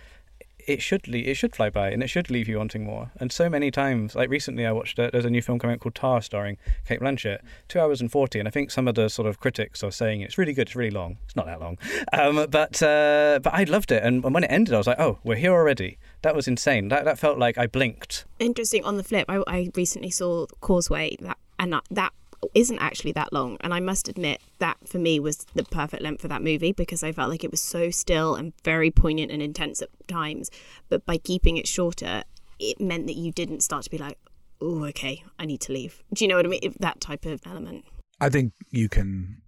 [0.67, 3.11] it should le- it should fly by and it should leave you wanting more.
[3.17, 5.81] And so many times, like recently, I watched a, there's a new film coming out
[5.81, 6.57] called Tar, starring
[6.87, 9.83] Cate Blanchett, two hours and forty, and I think some of the sort of critics
[9.83, 10.69] are saying it's really good.
[10.69, 11.19] It's really long.
[11.25, 11.79] It's not that long,
[12.13, 14.03] um, but uh, but I loved it.
[14.03, 15.99] And when it ended, I was like, oh, we're here already.
[16.23, 16.89] That was insane.
[16.89, 18.25] That that felt like I blinked.
[18.39, 18.85] Interesting.
[18.85, 22.13] On the flip, I, I recently saw Causeway, that and that
[22.55, 23.57] isn't actually that long.
[23.61, 27.03] And I must admit that for me was the perfect length for that movie because
[27.03, 30.51] I felt like it was so still and very poignant and intense at times.
[30.89, 32.25] But by keeping it shorter,
[32.59, 34.19] it meant that you didn't start to be like,
[34.61, 36.03] oh, okay, I need to leave.
[36.13, 36.75] Do you know what I mean?
[36.81, 37.85] That type of element.
[38.21, 39.43] I think you can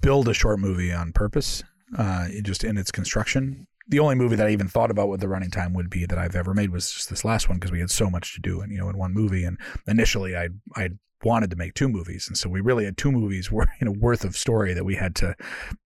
[0.00, 1.62] build a short movie on purpose,
[1.96, 3.66] uh, just in its construction.
[3.88, 6.18] The only movie that I even thought about what the running time would be that
[6.18, 8.60] I've ever made was just this last one because we had so much to do,
[8.60, 9.44] and you know, in one movie.
[9.44, 10.90] And initially, I I
[11.24, 13.92] wanted to make two movies, and so we really had two movies were you know
[13.92, 15.34] worth of story that we had to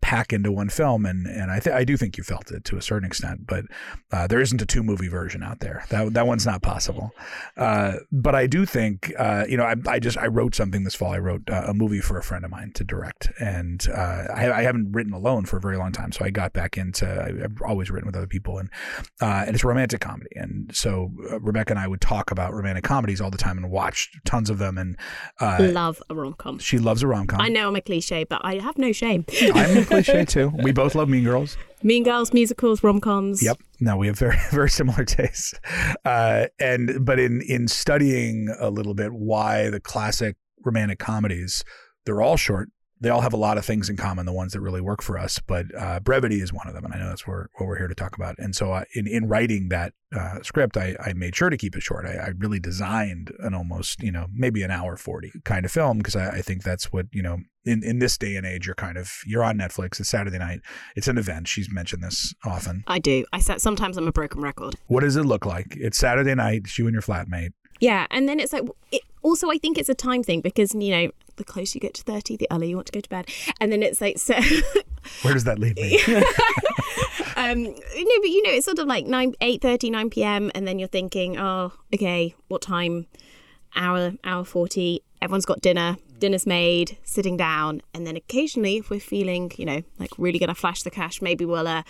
[0.00, 2.76] pack into one film, and and I th- I do think you felt it to
[2.76, 3.64] a certain extent, but
[4.12, 5.84] uh, there isn't a two movie version out there.
[5.90, 7.12] That that one's not possible.
[7.56, 10.94] Uh, but I do think uh, you know I, I just I wrote something this
[10.94, 11.12] fall.
[11.12, 14.50] I wrote uh, a movie for a friend of mine to direct, and uh, I,
[14.50, 17.62] I, haven't written alone for a very long time, so I got back into I've
[17.62, 18.70] always written with other people, and
[19.20, 21.10] uh, and it's romantic comedy, and so
[21.40, 24.58] Rebecca and I would talk about romantic comedies all the time and watch tons of
[24.58, 24.96] them, and
[25.40, 26.58] uh, love a rom com.
[26.58, 27.40] She loves a rom com.
[27.40, 29.24] I know I'm a cliche, but I have no shame.
[29.54, 30.52] I'm a cliche too.
[30.62, 31.56] We both love Mean Girls.
[31.82, 33.42] Mean Girls, musicals, rom coms.
[33.42, 33.58] Yep.
[33.80, 35.54] No, we have very very similar tastes.
[36.04, 41.64] Uh, and but in in studying a little bit why the classic romantic comedies
[42.04, 42.70] they're all short
[43.00, 45.18] they all have a lot of things in common, the ones that really work for
[45.18, 46.84] us, but uh, brevity is one of them.
[46.84, 48.36] And I know that's what we're, what we're here to talk about.
[48.38, 51.76] And so, uh, in, in writing that uh, script, I, I made sure to keep
[51.76, 52.06] it short.
[52.06, 55.98] I, I, really designed an almost, you know, maybe an hour 40 kind of film
[55.98, 58.74] because I, I, think that's what, you know, in, in this day and age, you're
[58.74, 60.60] kind of, you're on Netflix, it's Saturday night,
[60.94, 61.48] it's an event.
[61.48, 62.84] She's mentioned this often.
[62.86, 63.26] I do.
[63.32, 64.76] I said sometimes I'm a broken record.
[64.86, 65.76] What does it look like?
[65.76, 67.50] It's Saturday night, it's you and your flatmate.
[67.80, 68.06] Yeah.
[68.10, 71.10] And then it's like, it, also, I think it's a time thing because, you know,
[71.36, 73.28] the closer you get to 30, the earlier you want to go to bed.
[73.60, 74.34] And then it's like, so.
[75.22, 76.00] Where does that leave me?
[77.36, 80.50] um, no, but you know, it's sort of like 9, 8 30, 9 p.m.
[80.54, 83.06] And then you're thinking, oh, okay, what time?
[83.74, 85.02] Hour, hour 40.
[85.20, 85.96] Everyone's got dinner.
[86.18, 87.82] Dinner's made, sitting down.
[87.92, 91.44] And then occasionally, if we're feeling, you know, like really to flash the cash, maybe
[91.44, 91.82] we'll uh,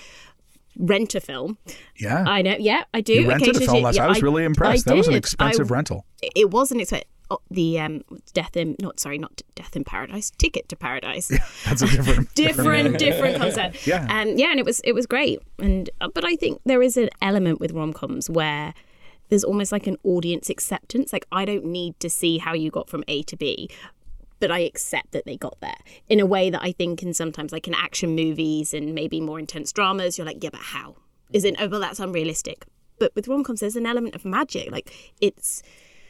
[0.78, 1.58] rent a film.
[1.96, 2.24] Yeah.
[2.26, 2.56] I know.
[2.58, 3.14] Yeah, I do.
[3.14, 3.96] You rented a film last.
[3.96, 4.86] Yeah, I was really impressed.
[4.88, 6.04] I that was an expensive I, rental.
[6.22, 7.08] It was an expensive
[7.50, 8.02] the um,
[8.32, 12.34] death in not sorry not death in paradise ticket to paradise yeah, that's a different
[12.34, 16.24] different different concept yeah and yeah and it was it was great and uh, but
[16.24, 18.74] i think there is an element with rom-coms where
[19.28, 22.88] there's almost like an audience acceptance like i don't need to see how you got
[22.88, 23.68] from a to b
[24.40, 25.78] but I accept that they got there
[26.08, 29.38] in a way that I think in sometimes like in action movies and maybe more
[29.38, 30.96] intense dramas, you're like, yeah, but how?
[31.32, 32.66] Is it, oh, well, that's unrealistic.
[32.98, 34.70] But with rom coms, there's an element of magic.
[34.70, 35.62] Like it's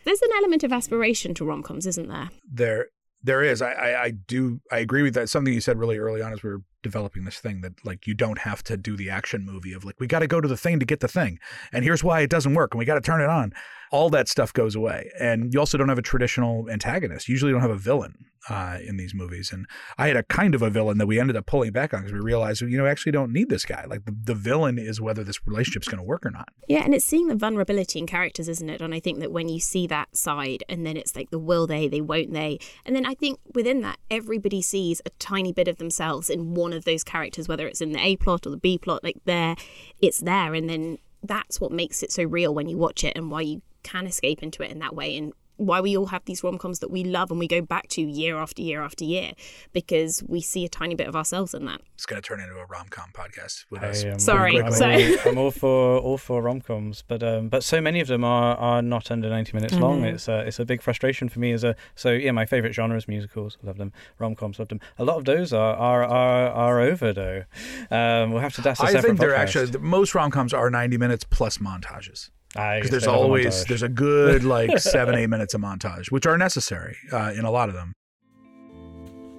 [0.05, 2.31] there's an element of aspiration to rom coms, isn't there?
[2.51, 2.87] There,
[3.24, 3.61] there is.
[3.61, 4.61] I, I, I, do.
[4.70, 5.29] I agree with that.
[5.29, 8.14] Something you said really early on as we were developing this thing that like you
[8.14, 10.57] don't have to do the action movie of like we got to go to the
[10.57, 11.39] thing to get the thing,
[11.72, 13.53] and here's why it doesn't work, and we got to turn it on
[13.93, 15.11] all that stuff goes away.
[15.18, 17.28] And you also don't have a traditional antagonist.
[17.28, 19.53] Usually, you don't have a villain uh, in these movies.
[19.53, 19.66] And
[19.99, 22.12] I had a kind of a villain that we ended up pulling back on because
[22.12, 23.84] we realized, you know, we actually don't need this guy.
[23.87, 26.49] Like the, the villain is whether this relationship's going to work or not.
[26.68, 28.80] Yeah, and it's seeing the vulnerability in characters, isn't it?
[28.80, 31.66] And I think that when you see that side, and then it's like the will
[31.66, 35.68] they, they won't they, and then I think within that, everybody sees a tiny bit
[35.68, 38.57] of themselves in one of those characters, whether it's in the A plot or the
[38.57, 39.03] B plot.
[39.03, 39.57] Like there,
[40.01, 43.31] it's there, and then that's what makes it so real when you watch it, and
[43.31, 46.43] why you can escape into it in that way and why we all have these
[46.45, 49.33] rom coms that we love and we go back to year after year after year
[49.73, 51.81] because we see a tiny bit of ourselves in that.
[51.95, 54.05] It's going to turn into a rom com podcast with us.
[54.23, 58.01] Sorry, I'm, all, I'm all for all for rom coms, but um, but so many
[58.01, 59.83] of them are, are not under ninety minutes mm-hmm.
[59.83, 60.05] long.
[60.05, 62.33] It's a it's a big frustration for me as a so yeah.
[62.33, 63.57] My favorite genre is musicals.
[63.63, 63.93] Love them.
[64.19, 64.81] Rom coms, love them.
[64.99, 67.45] A lot of those are are are, are over though.
[67.91, 68.61] Um, we'll have to.
[68.61, 72.31] That's a I think they're actually most rom coms are ninety minutes plus montages.
[72.51, 76.97] Because there's always there's a good like seven eight minutes of montage, which are necessary
[77.13, 77.93] uh, in a lot of them.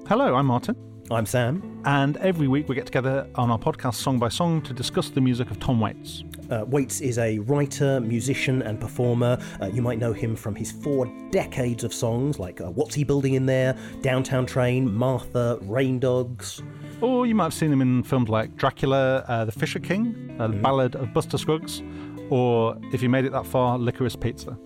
[0.08, 0.76] Hello, I'm Martin.
[1.10, 1.82] I'm Sam.
[1.86, 5.22] And every week we get together on our podcast Song by Song to discuss the
[5.22, 6.26] music of Tom Waits.
[6.52, 9.38] Uh, Waits is a writer, musician, and performer.
[9.62, 13.06] Uh, you might know him from his four decades of songs like uh, What's He
[13.06, 16.62] Building in There, Downtown Train, Martha, Rain Dogs.
[17.00, 20.48] Or you might have seen him in films like Dracula, uh, The Fisher King, uh,
[20.48, 20.62] The mm.
[20.62, 21.82] Ballad of Buster Scruggs,
[22.30, 24.58] or if you made it that far, Licorice Pizza.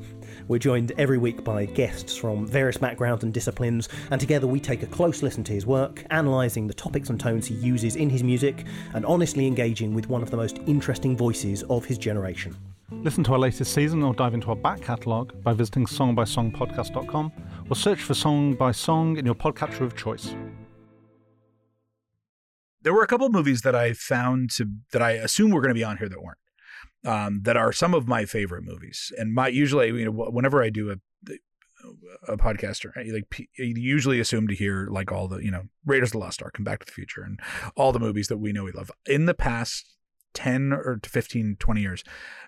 [0.47, 4.83] We're joined every week by guests from various backgrounds and disciplines, and together we take
[4.83, 8.23] a close listen to his work, analysing the topics and tones he uses in his
[8.23, 12.55] music, and honestly engaging with one of the most interesting voices of his generation.
[12.91, 17.31] Listen to our latest season or dive into our back catalogue by visiting songbysongpodcast.com
[17.69, 20.35] or search for Song by Song in your podcatcher of choice.
[22.81, 25.69] There were a couple of movies that I found to that I assume were going
[25.69, 26.40] to be on here that weren't
[27.05, 29.11] um, that are some of my favorite movies.
[29.17, 30.95] And my usually, you know, whenever I do a
[32.27, 36.13] a podcaster, like you usually assume to hear like all the you know Raiders of
[36.13, 37.39] the Lost Ark, Come Back to the Future, and
[37.75, 38.91] all the movies that we know we love.
[39.05, 39.97] In the past
[40.33, 42.03] 10 or to 15 20 years.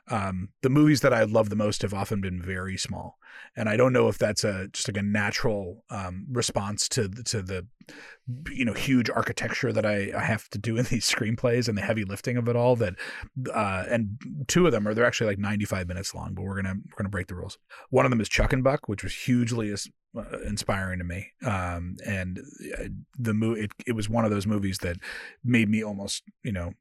[0.10, 3.18] Um, the movies that i love the most have often been very small
[3.56, 7.24] and i don't know if that's a just like a natural um, response to the,
[7.24, 7.66] to the
[8.52, 11.82] you know huge architecture that I, I have to do in these screenplays and the
[11.82, 12.96] heavy lifting of it all that
[13.54, 14.18] uh, and
[14.48, 17.10] two of them are they're actually like 95 minutes long but we're gonna we're gonna
[17.10, 17.58] break the rules.
[17.90, 21.32] One of them is chuck and buck which was hugely uh, inspiring to me.
[21.46, 22.40] Um, and
[22.80, 22.86] uh,
[23.18, 24.98] the movie it, it was one of those movies that
[25.44, 26.74] made me almost you know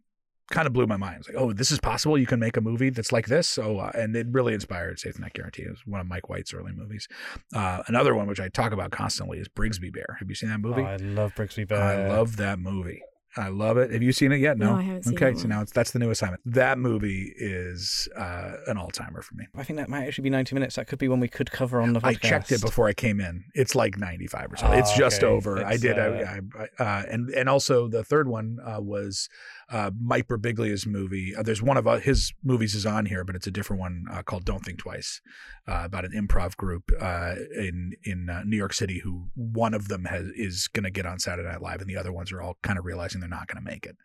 [0.53, 1.17] kind of blew my mind.
[1.21, 2.17] It's like, oh, this is possible.
[2.17, 3.49] You can make a movie that's like this.
[3.49, 5.67] So, uh, and it really inspired Safety Not Guaranteed.
[5.67, 7.09] It was one of Mike White's early movies.
[7.55, 10.17] Uh, another one which I talk about constantly is Brigsby Bear.
[10.21, 10.83] Have you seen that movie?
[10.83, 11.83] Oh, I love Brigsby Bear.
[11.83, 13.03] I love that movie.
[13.37, 13.91] I love it.
[13.93, 14.59] Have you seen it yet?
[14.59, 15.39] No, no I haven't seen okay, it.
[15.39, 16.43] so now it's that's the new assignment.
[16.45, 19.47] That movie is uh, an all timer for me.
[19.57, 20.77] I think that might actually be ninety minutes.
[20.77, 22.07] That could be one we could cover on the podcast.
[22.07, 23.45] I checked it before I came in.
[23.55, 24.67] It's like ninety five or so.
[24.67, 25.33] Oh, it's just okay.
[25.33, 25.57] over.
[25.59, 25.99] It's, I did.
[25.99, 29.31] Uh, I, I, uh, and and also the third one uh, was
[29.73, 31.35] uh, Mike Birbiglia's movie.
[31.35, 34.05] Uh, there's one of uh, his movies is on here, but it's a different one
[34.11, 35.23] uh, called Don't Think Twice,
[35.67, 40.05] uh, about an improv group uh, in in New York City who one of them
[40.05, 42.59] has is going to get on Saturday Night Live, and the other ones are all
[42.63, 43.97] kind of realizing they're not going to make it.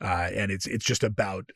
[0.00, 1.50] and it's it's just about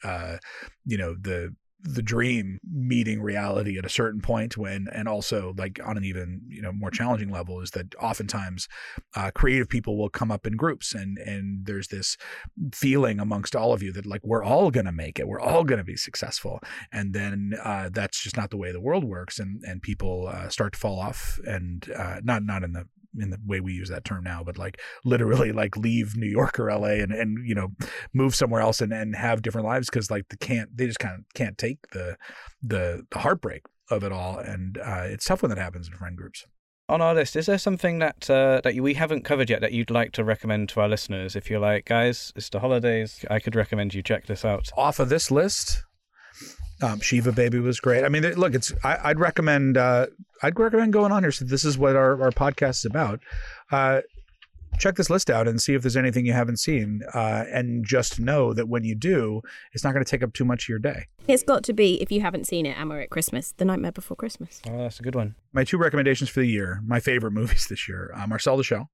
[0.84, 5.80] you know the the dream meeting reality at a certain point when and also like
[5.84, 8.68] on an even you know more challenging level is that oftentimes
[9.16, 12.16] uh, creative people will come up in groups and and there's this
[12.72, 15.28] feeling amongst all of you that like we're all going to make it.
[15.28, 16.60] We're all going to be successful.
[16.92, 20.48] And then uh, that's just not the way the world works and and people uh,
[20.48, 22.86] start to fall off and uh, not not in the
[23.18, 26.58] in the way we use that term now, but like literally like leave New York
[26.58, 27.68] or LA and, and you know,
[28.12, 31.14] move somewhere else and, and have different lives because like the can't they just kind
[31.14, 32.16] of can't take the
[32.62, 34.38] the the heartbreak of it all.
[34.38, 36.46] And uh, it's tough when that happens in friend groups.
[36.88, 39.90] On our list, is there something that uh, that we haven't covered yet that you'd
[39.90, 41.36] like to recommend to our listeners?
[41.36, 44.68] If you're like, guys, it's the holidays, I could recommend you check this out.
[44.76, 45.84] Off of this list,
[46.82, 48.04] um, Shiva Baby was great.
[48.04, 50.06] I mean, look, it's I, would recommend uh,
[50.42, 51.32] I'd recommend going on here.
[51.32, 53.20] So this is what our, our podcast is about.
[53.70, 54.00] Uh,
[54.78, 57.02] check this list out and see if there's anything you haven't seen.
[57.14, 59.40] Uh, and just know that when you do,
[59.72, 61.06] it's not going to take up too much of your day.
[61.28, 63.92] It's got to be, if you haven't seen it and we're at Christmas, The Nightmare
[63.92, 64.60] Before Christmas.
[64.68, 65.36] Oh, that's a good one.
[65.52, 68.90] My two recommendations for the year, my favorite movies this year, uh, Marcel the Shell,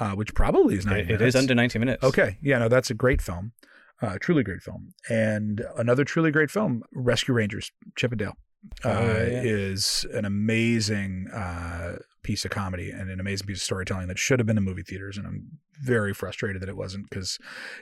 [0.00, 1.20] uh, which probably is 90 it.
[1.20, 2.02] It is under 90 minutes.
[2.02, 2.38] Okay.
[2.42, 3.52] Yeah, no, that's a great film.
[4.00, 4.94] Uh, truly great film.
[5.08, 8.36] And another truly great film, Rescue Rangers, Chip 'n Dale.
[8.84, 9.42] Oh, uh, yeah.
[9.44, 14.40] is an amazing uh, piece of comedy and an amazing piece of storytelling that should
[14.40, 15.16] have been in movie theaters.
[15.16, 17.38] And I'm very frustrated that it wasn't because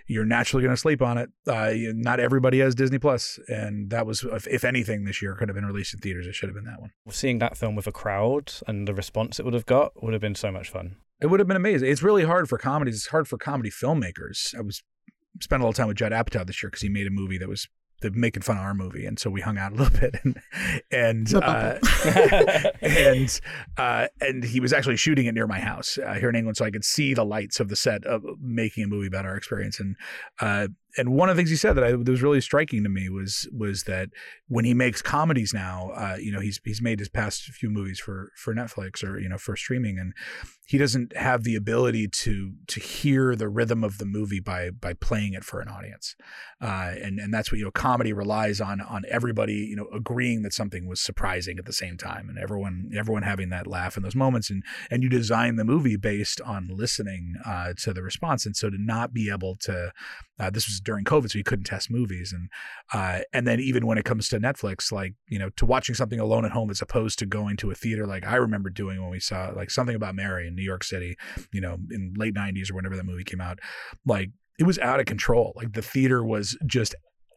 [0.06, 1.30] you're naturally going to sleep on it.
[1.46, 5.54] Uh, not everybody has Disney Plus, and that was, if anything, this year could have
[5.54, 6.26] been released in theaters.
[6.26, 6.90] It should have been that one.
[7.08, 10.22] Seeing that film with a crowd and the response it would have got would have
[10.22, 10.96] been so much fun.
[11.20, 11.90] It would have been amazing.
[11.90, 12.96] It's really hard for comedies.
[12.96, 14.54] It's hard for comedy filmmakers.
[14.54, 14.82] I was
[15.40, 17.48] spent a little time with Judd Apatow this year because he made a movie that
[17.48, 17.68] was
[18.02, 20.40] the making fun of our movie, and so we hung out a little bit, and
[20.90, 21.78] and uh,
[22.82, 23.40] and
[23.76, 26.64] uh, and he was actually shooting it near my house uh, here in England, so
[26.64, 29.80] I could see the lights of the set of making a movie about our experience,
[29.80, 29.96] and
[30.40, 32.88] uh, and one of the things he said that, I, that was really striking to
[32.88, 34.08] me was was that
[34.48, 38.00] when he makes comedies now, uh, you know, he's he's made his past few movies
[38.00, 40.14] for for Netflix or you know for streaming, and
[40.66, 44.94] he doesn't have the ability to to hear the rhythm of the movie by by
[44.94, 46.16] playing it for an audience,
[46.60, 50.42] uh, and and that's what you know, comedy relies on on everybody you know agreeing
[50.42, 54.02] that something was surprising at the same time, and everyone everyone having that laugh in
[54.02, 58.46] those moments, and and you design the movie based on listening uh, to the response,
[58.46, 59.92] and so to not be able to
[60.38, 62.48] uh, this was during COVID, so you couldn't test movies, and
[62.94, 66.18] uh, and then even when it comes to Netflix, like you know, to watching something
[66.18, 69.10] alone at home as opposed to going to a theater, like I remember doing when
[69.10, 71.16] we saw like something about Mary in New York City,
[71.52, 73.58] you know, in late '90s or whenever that movie came out,
[74.06, 75.52] like it was out of control.
[75.56, 76.94] Like the theater was just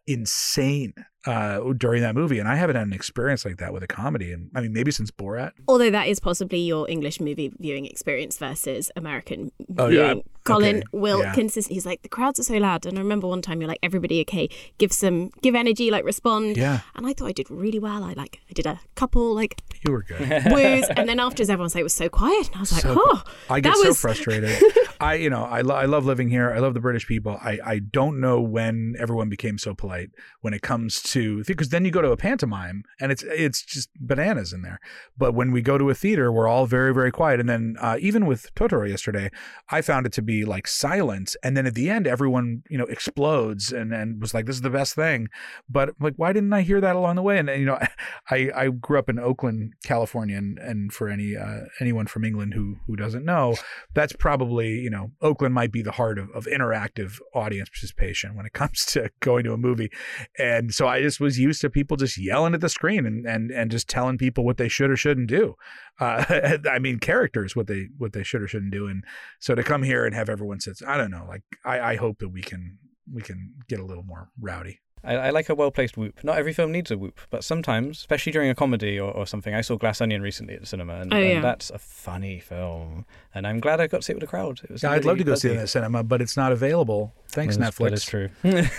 [0.07, 0.93] insane
[1.25, 4.31] uh, during that movie, and I haven't had an experience like that with a comedy.
[4.31, 5.51] And I mean, maybe since Borat.
[5.67, 10.07] Although that is possibly your English movie viewing experience versus American Oh, yeah.
[10.13, 10.23] viewing.
[10.45, 10.83] Colin Okay.
[10.93, 11.33] will Yeah.
[11.33, 11.67] consist.
[11.69, 14.21] He's like the crowds are so loud, and I remember one time you're like everybody
[14.21, 16.55] okay, give some give energy, like respond.
[16.57, 16.79] Yeah.
[16.95, 18.03] And I thought I did really well.
[18.03, 20.19] I like I did a couple like You were good.
[20.51, 22.95] woos, and then afterwards everyone said it was so quiet, and I was like, So-
[22.97, 24.57] oh, I get so was frustrated.
[25.01, 26.51] I, you know, I, lo- I love living here.
[26.51, 27.37] I love the British people.
[27.41, 30.09] I, I don't know when everyone became so polite
[30.41, 33.89] when it comes to because then you go to a pantomime and it's it's just
[33.99, 34.79] bananas in there.
[35.17, 37.39] But when we go to a theater, we're all very very quiet.
[37.39, 39.29] And then uh, even with Totoro yesterday,
[39.69, 41.35] I found it to be like silent.
[41.43, 44.61] And then at the end, everyone you know explodes and and was like, "This is
[44.61, 45.27] the best thing."
[45.69, 47.37] But like, why didn't I hear that along the way?
[47.37, 47.79] And, you know,
[48.29, 52.53] I I grew up in Oakland, California, and, and for any uh, anyone from England
[52.53, 53.55] who who doesn't know,
[53.93, 58.45] that's probably you know Oakland might be the heart of, of interactive audience participation when
[58.45, 59.89] it comes to going to a movie,
[60.37, 63.51] and so I just was used to people just yelling at the screen and and
[63.51, 65.55] and just telling people what they should or shouldn't do.
[65.99, 69.03] Uh, I mean, characters what they what they should or shouldn't do, and
[69.39, 72.19] so to come here and have everyone sit, I don't know, like I, I hope
[72.19, 72.77] that we can
[73.11, 74.79] we can get a little more rowdy.
[75.03, 76.23] I, I like a well placed whoop.
[76.23, 79.53] Not every film needs a whoop, but sometimes, especially during a comedy or, or something.
[79.55, 81.35] I saw Glass Onion recently at the cinema, and, Oh, yeah.
[81.35, 83.05] and that's a funny film.
[83.33, 84.59] And I'm glad I got to see it with a crowd.
[84.63, 86.35] It was Yeah, I'd love to really go see it in the cinema, but it's
[86.35, 87.13] not available.
[87.29, 87.83] Thanks, That is- Netflix.
[87.83, 88.29] That is true.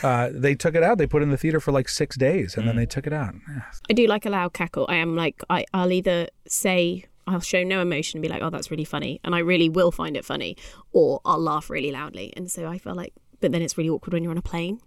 [0.09, 0.99] uh, they took it out.
[0.99, 2.79] They put it in the theater for like six days, and then Mm.
[2.79, 3.35] they took it out.
[3.49, 3.62] Yeah.
[3.89, 4.87] I do like a loud cackle.
[4.89, 8.51] I am like I, I'll either say I'll show no emotion and be like, oh,
[8.51, 10.57] that's really funny, and I really will find it funny,
[10.93, 12.33] or I'll laugh really loudly.
[12.37, 14.80] And so I feel like, but then it's really awkward when you're on a plane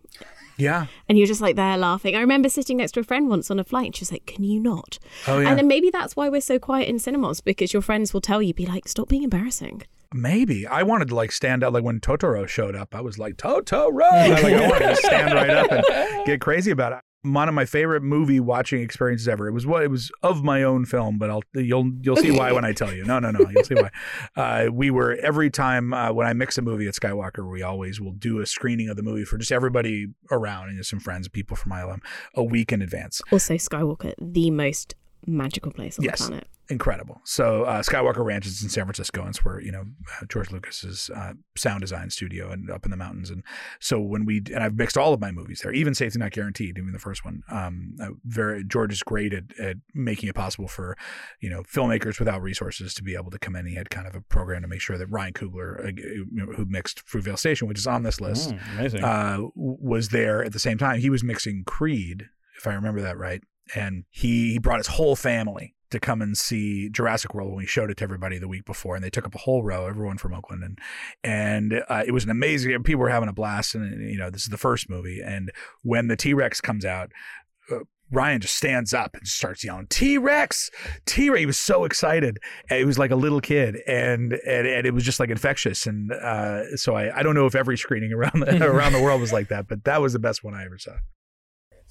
[0.57, 0.85] Yeah.
[1.09, 2.15] and you're just like there laughing.
[2.15, 4.25] I remember sitting next to a friend once on a flight, and she was like,
[4.25, 5.49] "Can you not?" Oh yeah.
[5.49, 8.41] And then maybe that's why we're so quiet in cinemas because your friends will tell
[8.41, 9.83] you, be like, "Stop being embarrassing."
[10.15, 11.73] Maybe I wanted to like stand out.
[11.73, 13.99] Like when Totoro showed up, I was like Totoro.
[14.43, 16.99] like I wanted to stand right up and get crazy about it.
[17.23, 19.47] One of my favorite movie watching experiences ever.
[19.47, 22.51] It was what it was of my own film, but I'll you'll you'll see why
[22.51, 23.05] when I tell you.
[23.05, 23.49] No, no, no.
[23.49, 23.89] You'll see why.
[24.35, 28.01] Uh, we were every time uh, when I mix a movie at Skywalker, we always
[28.01, 31.27] will do a screening of the movie for just everybody around and just some friends,
[31.27, 31.99] and people from ILM,
[32.35, 33.21] a week in advance.
[33.31, 34.95] Also, Skywalker, the most
[35.25, 36.19] magical place on Yes.
[36.21, 36.47] the planet.
[36.69, 37.21] Incredible.
[37.25, 39.85] So uh, Skywalker Ranch is in San Francisco, and it's where you know
[40.29, 43.29] George Lucas's uh, sound design studio and up in the mountains.
[43.29, 43.43] And
[43.79, 46.77] so when we and I've mixed all of my movies there, even Safety Not Guaranteed,
[46.77, 47.43] even the first one.
[47.49, 50.97] Um, uh, very George is great at, at making it possible for
[51.41, 53.65] you know filmmakers without resources to be able to come in.
[53.65, 57.05] He had kind of a program to make sure that Ryan Coogler, uh, who mixed
[57.05, 60.99] Fruitvale Station, which is on this list, Mm, uh, was there at the same time.
[60.99, 63.41] He was mixing Creed, if I remember that right,
[63.75, 67.65] and he, he brought his whole family to come and see Jurassic World when we
[67.65, 70.17] showed it to everybody the week before, and they took up a whole row, everyone
[70.17, 70.79] from Oakland, and
[71.23, 72.83] and uh, it was an amazing.
[72.83, 76.07] People were having a blast, and you know this is the first movie, and when
[76.07, 77.11] the T Rex comes out.
[77.71, 77.79] Uh,
[78.11, 80.69] Ryan just stands up and starts yelling, T Rex,
[81.07, 81.39] T Rex.
[81.39, 82.37] He was so excited.
[82.69, 85.87] And he was like a little kid, and and, and it was just like infectious.
[85.87, 89.19] And uh, so I, I don't know if every screening around the, around the world
[89.19, 90.97] was like that, but that was the best one I ever saw.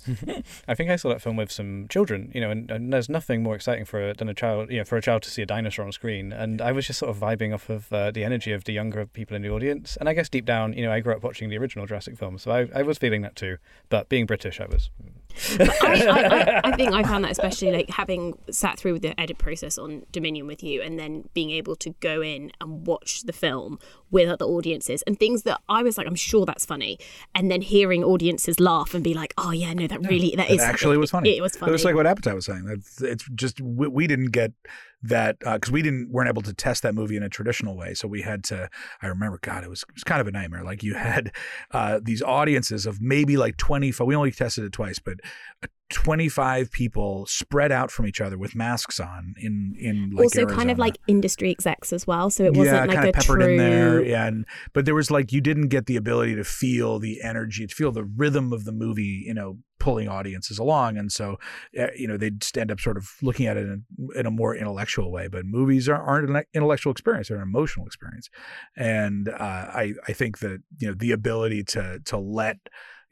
[0.69, 3.43] I think I saw that film with some children, you know, and, and there's nothing
[3.43, 5.47] more exciting for a, than a child, you know, for a child to see a
[5.47, 6.33] dinosaur on screen.
[6.33, 9.07] And I was just sort of vibing off of uh, the energy of the younger
[9.07, 9.97] people in the audience.
[9.99, 12.39] And I guess deep down, you know, I grew up watching the original Jurassic film,
[12.39, 13.59] so I, I was feeling that too.
[13.89, 14.91] But being British, I was.
[15.61, 19.79] I, I, I, think I found that especially like having sat through the edit process
[19.79, 23.79] on Dominion with you and then being able to go in and watch the film
[24.11, 26.99] with other audiences and things that I was like, I'm sure that's funny.
[27.35, 30.55] And then hearing audiences laugh and be like, oh, yeah, no, that really, that It
[30.55, 31.37] is actually was funny.
[31.37, 31.71] It, was funny.
[31.71, 32.67] It was like what Apatow was saying.
[32.69, 34.53] It's, it's just we, we didn't get
[35.03, 37.95] that because we didn't weren't able to test that movie in a traditional way.
[37.95, 38.69] So we had to.
[39.01, 40.65] I remember, God, it was it was kind of a nightmare.
[40.65, 41.33] Like you had
[41.73, 43.93] uh, these audiences of maybe like twenty.
[44.01, 45.19] We only tested it twice, but.
[45.93, 50.71] 25 people spread out from each other with masks on in in like also kind
[50.71, 52.31] of like industry execs as well.
[52.31, 53.51] So it wasn't yeah, like kind a of peppered true.
[53.51, 54.03] in there.
[54.03, 57.67] Yeah, and but there was like you didn't get the ability to feel the energy,
[57.67, 59.23] to feel the rhythm of the movie.
[59.27, 61.39] You know, pulling audiences along, and so
[61.79, 63.85] uh, you know they'd stand up sort of looking at it in,
[64.15, 65.27] in a more intellectual way.
[65.27, 68.31] But movies are, aren't an intellectual experience; they're an emotional experience,
[68.77, 72.59] and uh, I I think that you know the ability to to let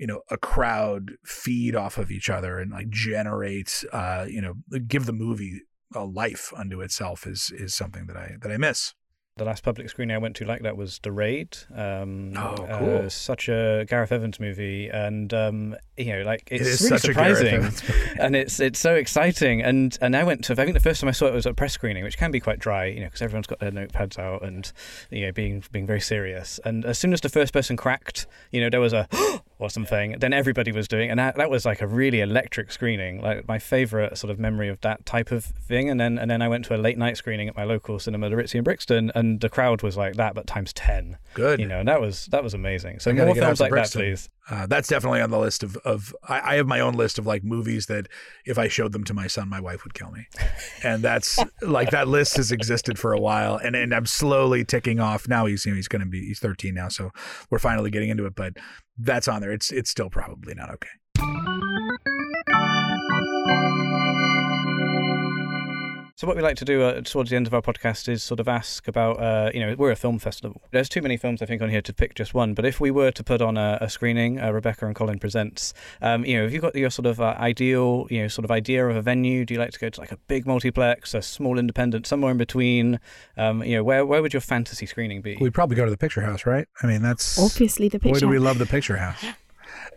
[0.01, 4.55] you know a crowd feed off of each other and like generate uh you know
[4.88, 5.61] give the movie
[5.94, 8.94] a life unto itself is is something that I that I miss.
[9.36, 11.57] The last public screening I went to like that was The Raid.
[11.74, 13.11] Um, Oh, uh, cool.
[13.11, 17.70] such a Gareth Evans movie, and um, you know, like it's It really surprising,
[18.20, 19.62] and it's it's so exciting.
[19.62, 20.53] And and I went to.
[20.53, 22.30] I think the first time I saw it was at a press screening, which can
[22.30, 24.70] be quite dry, you know, because everyone's got their notepads out and
[25.11, 26.61] you know being being very serious.
[26.64, 29.09] And as soon as the first person cracked, you know, there was a
[29.61, 30.16] or something.
[30.18, 33.58] Then everybody was doing, and that, that was like a really electric screening, like my
[33.58, 35.88] favorite sort of memory of that type of thing.
[35.90, 38.30] And then and then I went to a late night screening at my local cinema,
[38.30, 41.18] the Ritzy in Brixton, and the crowd was like that, but times ten.
[41.34, 41.61] Good.
[41.61, 43.00] you know, and that was that was amazing.
[43.00, 44.00] So more films like Brixton.
[44.00, 44.28] that, please.
[44.50, 47.26] Uh, that's definitely on the list of, of I, I have my own list of
[47.26, 48.08] like movies that
[48.44, 50.26] if I showed them to my son, my wife would kill me.
[50.82, 54.98] And that's like that list has existed for a while and, and I'm slowly ticking
[54.98, 55.28] off.
[55.28, 57.12] Now he's you know, he's gonna be he's 13 now, so
[57.48, 58.54] we're finally getting into it, but
[58.99, 59.53] that's on there.
[59.53, 60.88] It's it's still probably not okay.
[66.21, 68.41] So what we like to do uh, towards the end of our podcast is sort
[68.41, 70.61] of ask about, uh, you know, we're a film festival.
[70.71, 72.53] There's too many films I think on here to pick just one.
[72.53, 75.73] But if we were to put on a, a screening, uh, Rebecca and Colin presents,
[76.03, 78.51] um, you know, have you got your sort of uh, ideal, you know, sort of
[78.51, 79.47] idea of a venue?
[79.47, 82.37] Do you like to go to like a big multiplex, a small independent, somewhere in
[82.37, 83.01] between?
[83.39, 85.39] Um, you know, where where would your fantasy screening be?
[85.41, 86.68] We'd probably go to the picture house, right?
[86.83, 88.27] I mean that's Obviously, the boy picture.
[88.27, 89.25] do we love the picture house.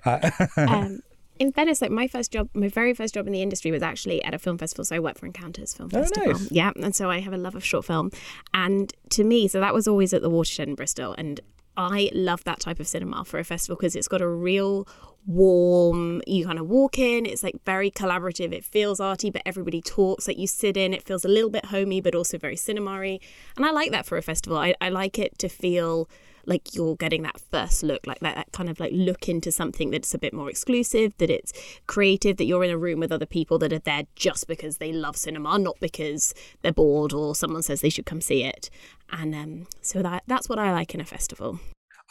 [0.06, 1.02] Uh, um,
[1.40, 4.24] in fairness, like my first job, my very first job in the industry was actually
[4.24, 4.86] at a film festival.
[4.86, 6.34] So I worked for Encounters Film Oh, Festival.
[6.34, 6.52] nice.
[6.52, 8.12] Yeah, and so I have a love of short film.
[8.54, 11.40] And to me, so that was always at the Watershed in Bristol, and
[11.76, 14.88] I love that type of cinema for a festival because it's got a real
[15.26, 19.82] warm you kind of walk in it's like very collaborative it feels arty but everybody
[19.82, 23.18] talks like you sit in it feels a little bit homey but also very cinema-y
[23.56, 26.10] and i like that for a festival I, I like it to feel
[26.46, 29.91] like you're getting that first look like that, that kind of like look into something
[29.91, 31.54] that's a bit more exclusive that it's
[31.88, 34.91] creative that you're in a room with other people that are there just because they
[34.91, 38.70] love cinema not because they're bored or someone says they should come see it
[39.12, 41.60] and um, so that that's what i like in a festival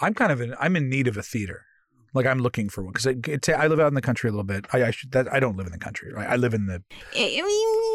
[0.00, 1.64] I'm kind of in I'm in need of a theater.
[2.14, 4.66] Like I'm looking for one because I live out in the country a little bit.
[4.72, 6.12] I, I should that I don't live in the country.
[6.12, 6.28] Right?
[6.28, 6.82] I live in the.
[7.16, 7.91] I mean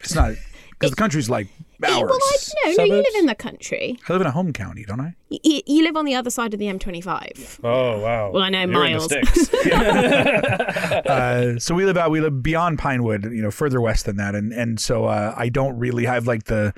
[0.00, 0.34] It's not
[0.70, 1.48] because the country's like
[1.80, 1.92] well.
[1.92, 2.90] I, no, no, you Suburbs?
[2.90, 3.98] live in the country.
[4.08, 5.14] I live in a home county, don't I?
[5.28, 7.60] You, you live on the other side of the M25.
[7.64, 8.30] Oh wow!
[8.30, 9.10] Well, I know You're miles.
[9.10, 9.54] In the sticks.
[11.06, 14.34] uh, so we live out, we live beyond Pinewood, you know, further west than that,
[14.34, 16.74] and and so uh, I don't really have like the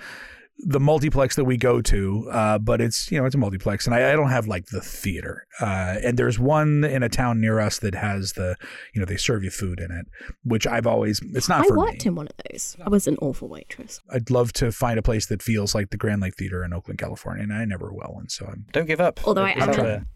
[0.59, 3.95] the multiplex that we go to, uh, but it's you know it's a multiplex, and
[3.95, 5.47] I, I don't have like the theater.
[5.61, 8.57] Uh, and there's one in a town near us that has the
[8.95, 10.07] you know they serve you food in it,
[10.45, 12.09] which I've always it's not I for worked me.
[12.09, 12.77] in one of those.
[12.85, 14.01] I was an awful waitress.
[14.11, 16.99] I'd love to find a place that feels like the Grand Lake Theater in Oakland,
[16.99, 19.21] California, and I never will, and so I'm Don't give up.
[19.27, 20.07] Although I am a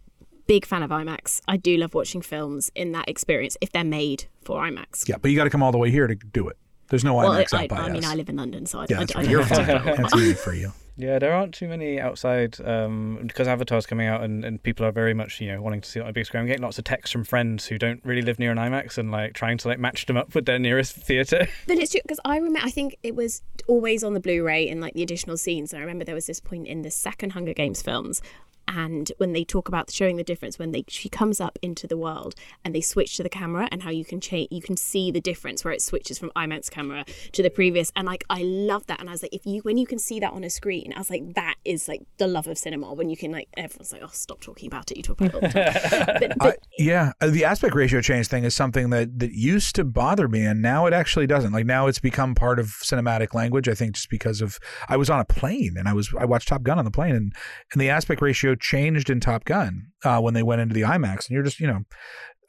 [0.46, 1.42] big fan of IMAX.
[1.46, 5.06] I do love watching films in that experience if they're made for IMAX.
[5.06, 6.56] yeah, but you got to come all the way here to do it.
[6.88, 8.10] There's no Well, IMAX I, out by I mean, us.
[8.10, 9.22] I live in London, so I, yeah, I, that's I right.
[9.24, 9.82] don't You're have to fine.
[9.82, 9.96] travel.
[9.96, 10.72] That's easy for you.
[11.00, 14.90] Yeah, there aren't too many outside um, because Avatar's coming out and, and people are
[14.90, 16.40] very much you know wanting to see it on a big screen.
[16.40, 19.12] I'm getting lots of texts from friends who don't really live near an IMAX and
[19.12, 21.46] like trying to like match them up with their nearest theater.
[21.68, 22.58] But it's true because I remember.
[22.64, 25.72] I think it was always on the Blu-ray in like the additional scenes.
[25.72, 28.20] And I remember there was this point in the second Hunger Games films,
[28.68, 31.96] and when they talk about showing the difference when they she comes up into the
[31.96, 35.10] world and they switch to the camera and how you can change, you can see
[35.10, 37.90] the difference where it switches from IMAX camera to the previous.
[37.96, 39.00] And like I love that.
[39.00, 40.98] And I was like, if you when you can see that on a screen, I
[40.98, 42.92] was like, that is like the love of cinema.
[42.92, 44.98] When you can like everyone's like, oh, stop talking about it.
[44.98, 46.32] You talk about it all the time.
[46.38, 49.84] but, I, yeah, uh, the aspect ratio change thing is something that that used to
[49.84, 51.52] bother me, and now it actually doesn't.
[51.52, 53.68] Like now, it's become part of cinematic language.
[53.68, 54.58] I think just because of
[54.88, 57.14] I was on a plane and I was I watched Top Gun on the plane,
[57.14, 57.32] and
[57.72, 61.28] and the aspect ratio changed in Top Gun uh, when they went into the IMAX,
[61.28, 61.82] and you're just you know.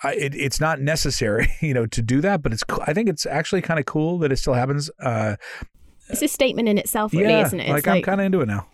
[0.01, 2.63] I, it, it's not necessary, you know, to do that, but it's.
[2.87, 4.89] I think it's actually kind of cool that it still happens.
[5.03, 5.35] Uh,
[6.09, 7.69] it's a statement in itself, really, yeah, isn't it?
[7.69, 8.65] like, It's I'm kind of into it now.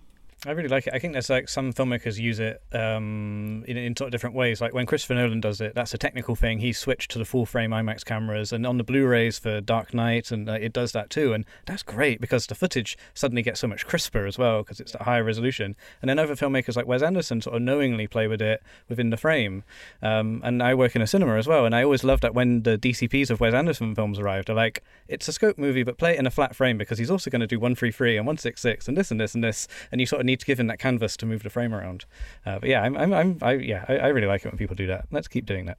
[0.46, 0.94] I really like it.
[0.94, 4.62] I think there's like some filmmakers use it um, in, in sort of different ways.
[4.62, 6.60] Like when Christopher Nolan does it, that's a technical thing.
[6.60, 10.32] He switched to the full frame IMAX cameras, and on the Blu-rays for Dark Knight,
[10.32, 11.34] and uh, it does that too.
[11.34, 14.94] And that's great because the footage suddenly gets so much crisper as well because it's
[14.94, 15.76] at higher resolution.
[16.02, 19.18] And then other filmmakers like Wes Anderson sort of knowingly play with it within the
[19.18, 19.64] frame.
[20.04, 22.62] Um, and I work in a cinema as well, and I always love that when
[22.64, 26.14] the DCPs of Wes Anderson films arrive, they're like, it's a scope movie, but play
[26.14, 28.96] it in a flat frame because he's also going to do 133 and 166 and
[28.96, 31.18] this and this and this, and you sort of need to give him that canvas
[31.18, 32.06] to move the frame around.
[32.46, 34.76] Uh, but yeah, I'm, I'm, I'm I, yeah, I, I really like it when people
[34.76, 35.06] do that.
[35.12, 35.78] Let's keep doing that.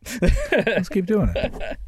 [0.66, 1.78] Let's keep doing it.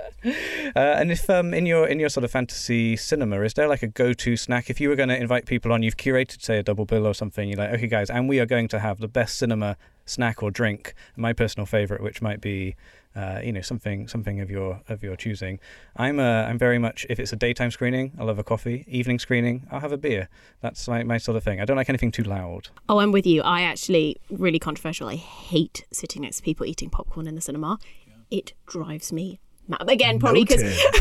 [0.74, 3.82] Uh, and if um, in your in your sort of fantasy cinema, is there like
[3.82, 4.70] a go-to snack?
[4.70, 7.14] If you were going to invite people on, you've curated say a double bill or
[7.14, 7.48] something.
[7.48, 10.50] You're like, okay, guys, and we are going to have the best cinema snack or
[10.50, 10.94] drink.
[11.16, 12.76] My personal favorite, which might be
[13.18, 15.58] Uh, you know, something something of your of your choosing.
[15.96, 18.84] I'm uh, I'm very much if it's a daytime screening, I'll have a coffee.
[18.86, 20.28] Evening screening, I'll have a beer.
[20.60, 21.60] That's my, my sort of thing.
[21.60, 22.68] I don't like anything too loud.
[22.88, 23.42] Oh, I'm with you.
[23.42, 25.08] I actually really controversial.
[25.08, 27.80] I hate sitting next to people eating popcorn in the cinema.
[28.30, 29.90] It drives me mad.
[29.90, 30.62] Again, probably because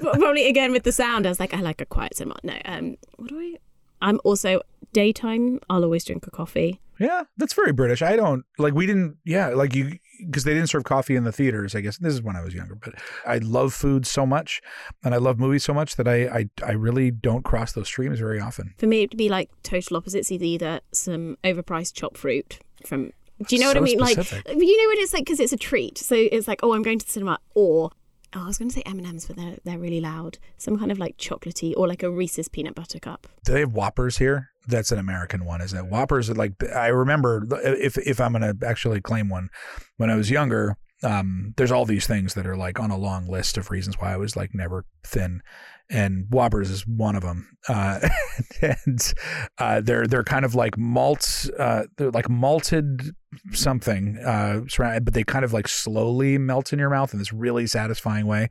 [0.00, 1.26] probably again with the sound.
[1.26, 2.36] I was like, I like a quiet cinema.
[2.42, 3.56] No, um, what do I?
[4.00, 4.62] I'm also
[4.94, 5.60] daytime.
[5.68, 6.80] I'll always drink a coffee.
[6.98, 8.02] Yeah, that's very British.
[8.02, 11.32] I don't like we didn't yeah, like you because they didn't serve coffee in the
[11.32, 11.98] theaters, I guess.
[11.98, 12.94] This is when I was younger, but
[13.26, 14.60] I love food so much
[15.04, 18.18] and I love movies so much that I I, I really don't cross those streams
[18.18, 18.74] very often.
[18.78, 20.32] For me, it'd be like total opposites.
[20.32, 23.12] Either either some overpriced chopped fruit from.
[23.46, 24.00] Do you know what I mean?
[24.00, 24.48] specific.
[24.48, 25.96] Like, you know what it's like because it's a treat.
[25.96, 27.92] So it's like, oh, I'm going to the cinema, or
[28.34, 30.38] oh, I was going to say M and M's, but they're they're really loud.
[30.56, 33.28] Some kind of like chocolatey, or like a Reese's peanut butter cup.
[33.44, 34.50] Do they have Whoppers here?
[34.68, 35.90] That's an American one, isn't it?
[35.90, 39.48] Whoppers are like I remember if if I'm gonna actually claim one,
[39.96, 43.26] when I was younger, um, there's all these things that are like on a long
[43.28, 45.42] list of reasons why I was like never thin,
[45.90, 47.56] and Whoppers is one of them.
[47.68, 48.00] Uh,
[48.62, 49.14] and
[49.58, 53.14] uh, they're they're kind of like malts, uh, they're like malted
[53.52, 57.66] something, uh, but they kind of like slowly melt in your mouth in this really
[57.66, 58.48] satisfying way.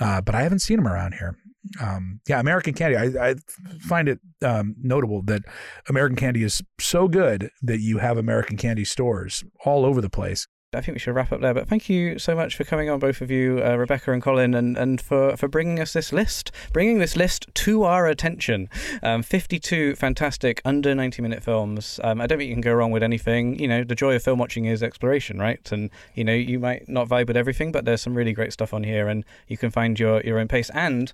[0.00, 1.36] Uh, but I haven't seen them around here.
[1.80, 2.96] Um, yeah, American candy.
[2.96, 3.34] I, I
[3.80, 5.42] find it um, notable that
[5.88, 10.46] American candy is so good that you have American candy stores all over the place.
[10.72, 11.52] I think we should wrap up there.
[11.52, 14.54] But thank you so much for coming on, both of you, uh, Rebecca and Colin,
[14.54, 18.68] and, and for, for bringing us this list, bringing this list to our attention.
[19.02, 21.98] Um, 52 fantastic under 90 minute films.
[22.04, 23.58] Um, I don't think you can go wrong with anything.
[23.58, 25.72] You know, the joy of film watching is exploration, right?
[25.72, 28.72] And, you know, you might not vibe with everything, but there's some really great stuff
[28.72, 30.70] on here, and you can find your, your own pace.
[30.72, 31.12] And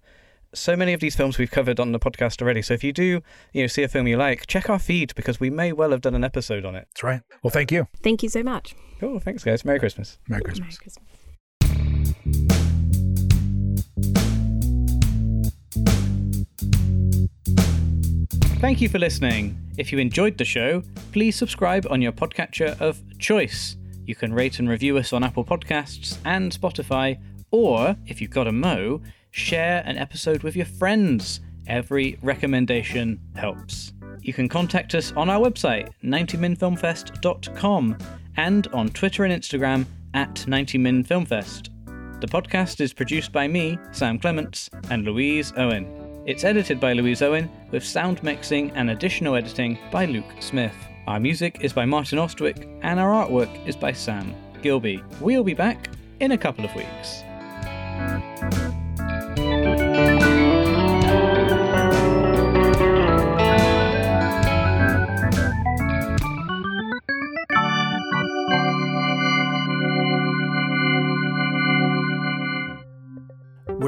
[0.56, 2.62] so many of these films we've covered on the podcast already.
[2.62, 5.38] So if you do, you know, see a film you like, check our feed because
[5.38, 6.88] we may well have done an episode on it.
[6.90, 7.20] That's right.
[7.42, 7.86] Well, thank you.
[8.02, 8.74] Thank you so much.
[8.98, 9.20] Cool.
[9.20, 9.64] Thanks, guys.
[9.64, 10.18] Merry Christmas.
[10.28, 10.60] Merry Christmas.
[10.60, 12.06] Merry Christmas.
[18.58, 19.58] Thank you for listening.
[19.76, 20.82] If you enjoyed the show,
[21.12, 23.76] please subscribe on your podcatcher of choice.
[24.06, 27.18] You can rate and review us on Apple Podcasts and Spotify,
[27.50, 29.02] or if you've got a mo,
[29.36, 31.40] share an episode with your friends.
[31.66, 33.92] Every recommendation helps.
[34.22, 37.98] You can contact us on our website, 90minfilmfest.com,
[38.38, 39.84] and on Twitter and Instagram
[40.14, 41.68] at 90minfilmfest.
[42.20, 46.22] The podcast is produced by me, Sam Clements, and Louise Owen.
[46.24, 50.74] It's edited by Louise Owen, with sound mixing and additional editing by Luke Smith.
[51.06, 55.02] Our music is by Martin Ostwick, and our artwork is by Sam Gilby.
[55.20, 57.22] We'll be back in a couple of weeks.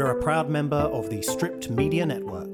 [0.09, 2.49] We're a proud member of the Stripped Media Network.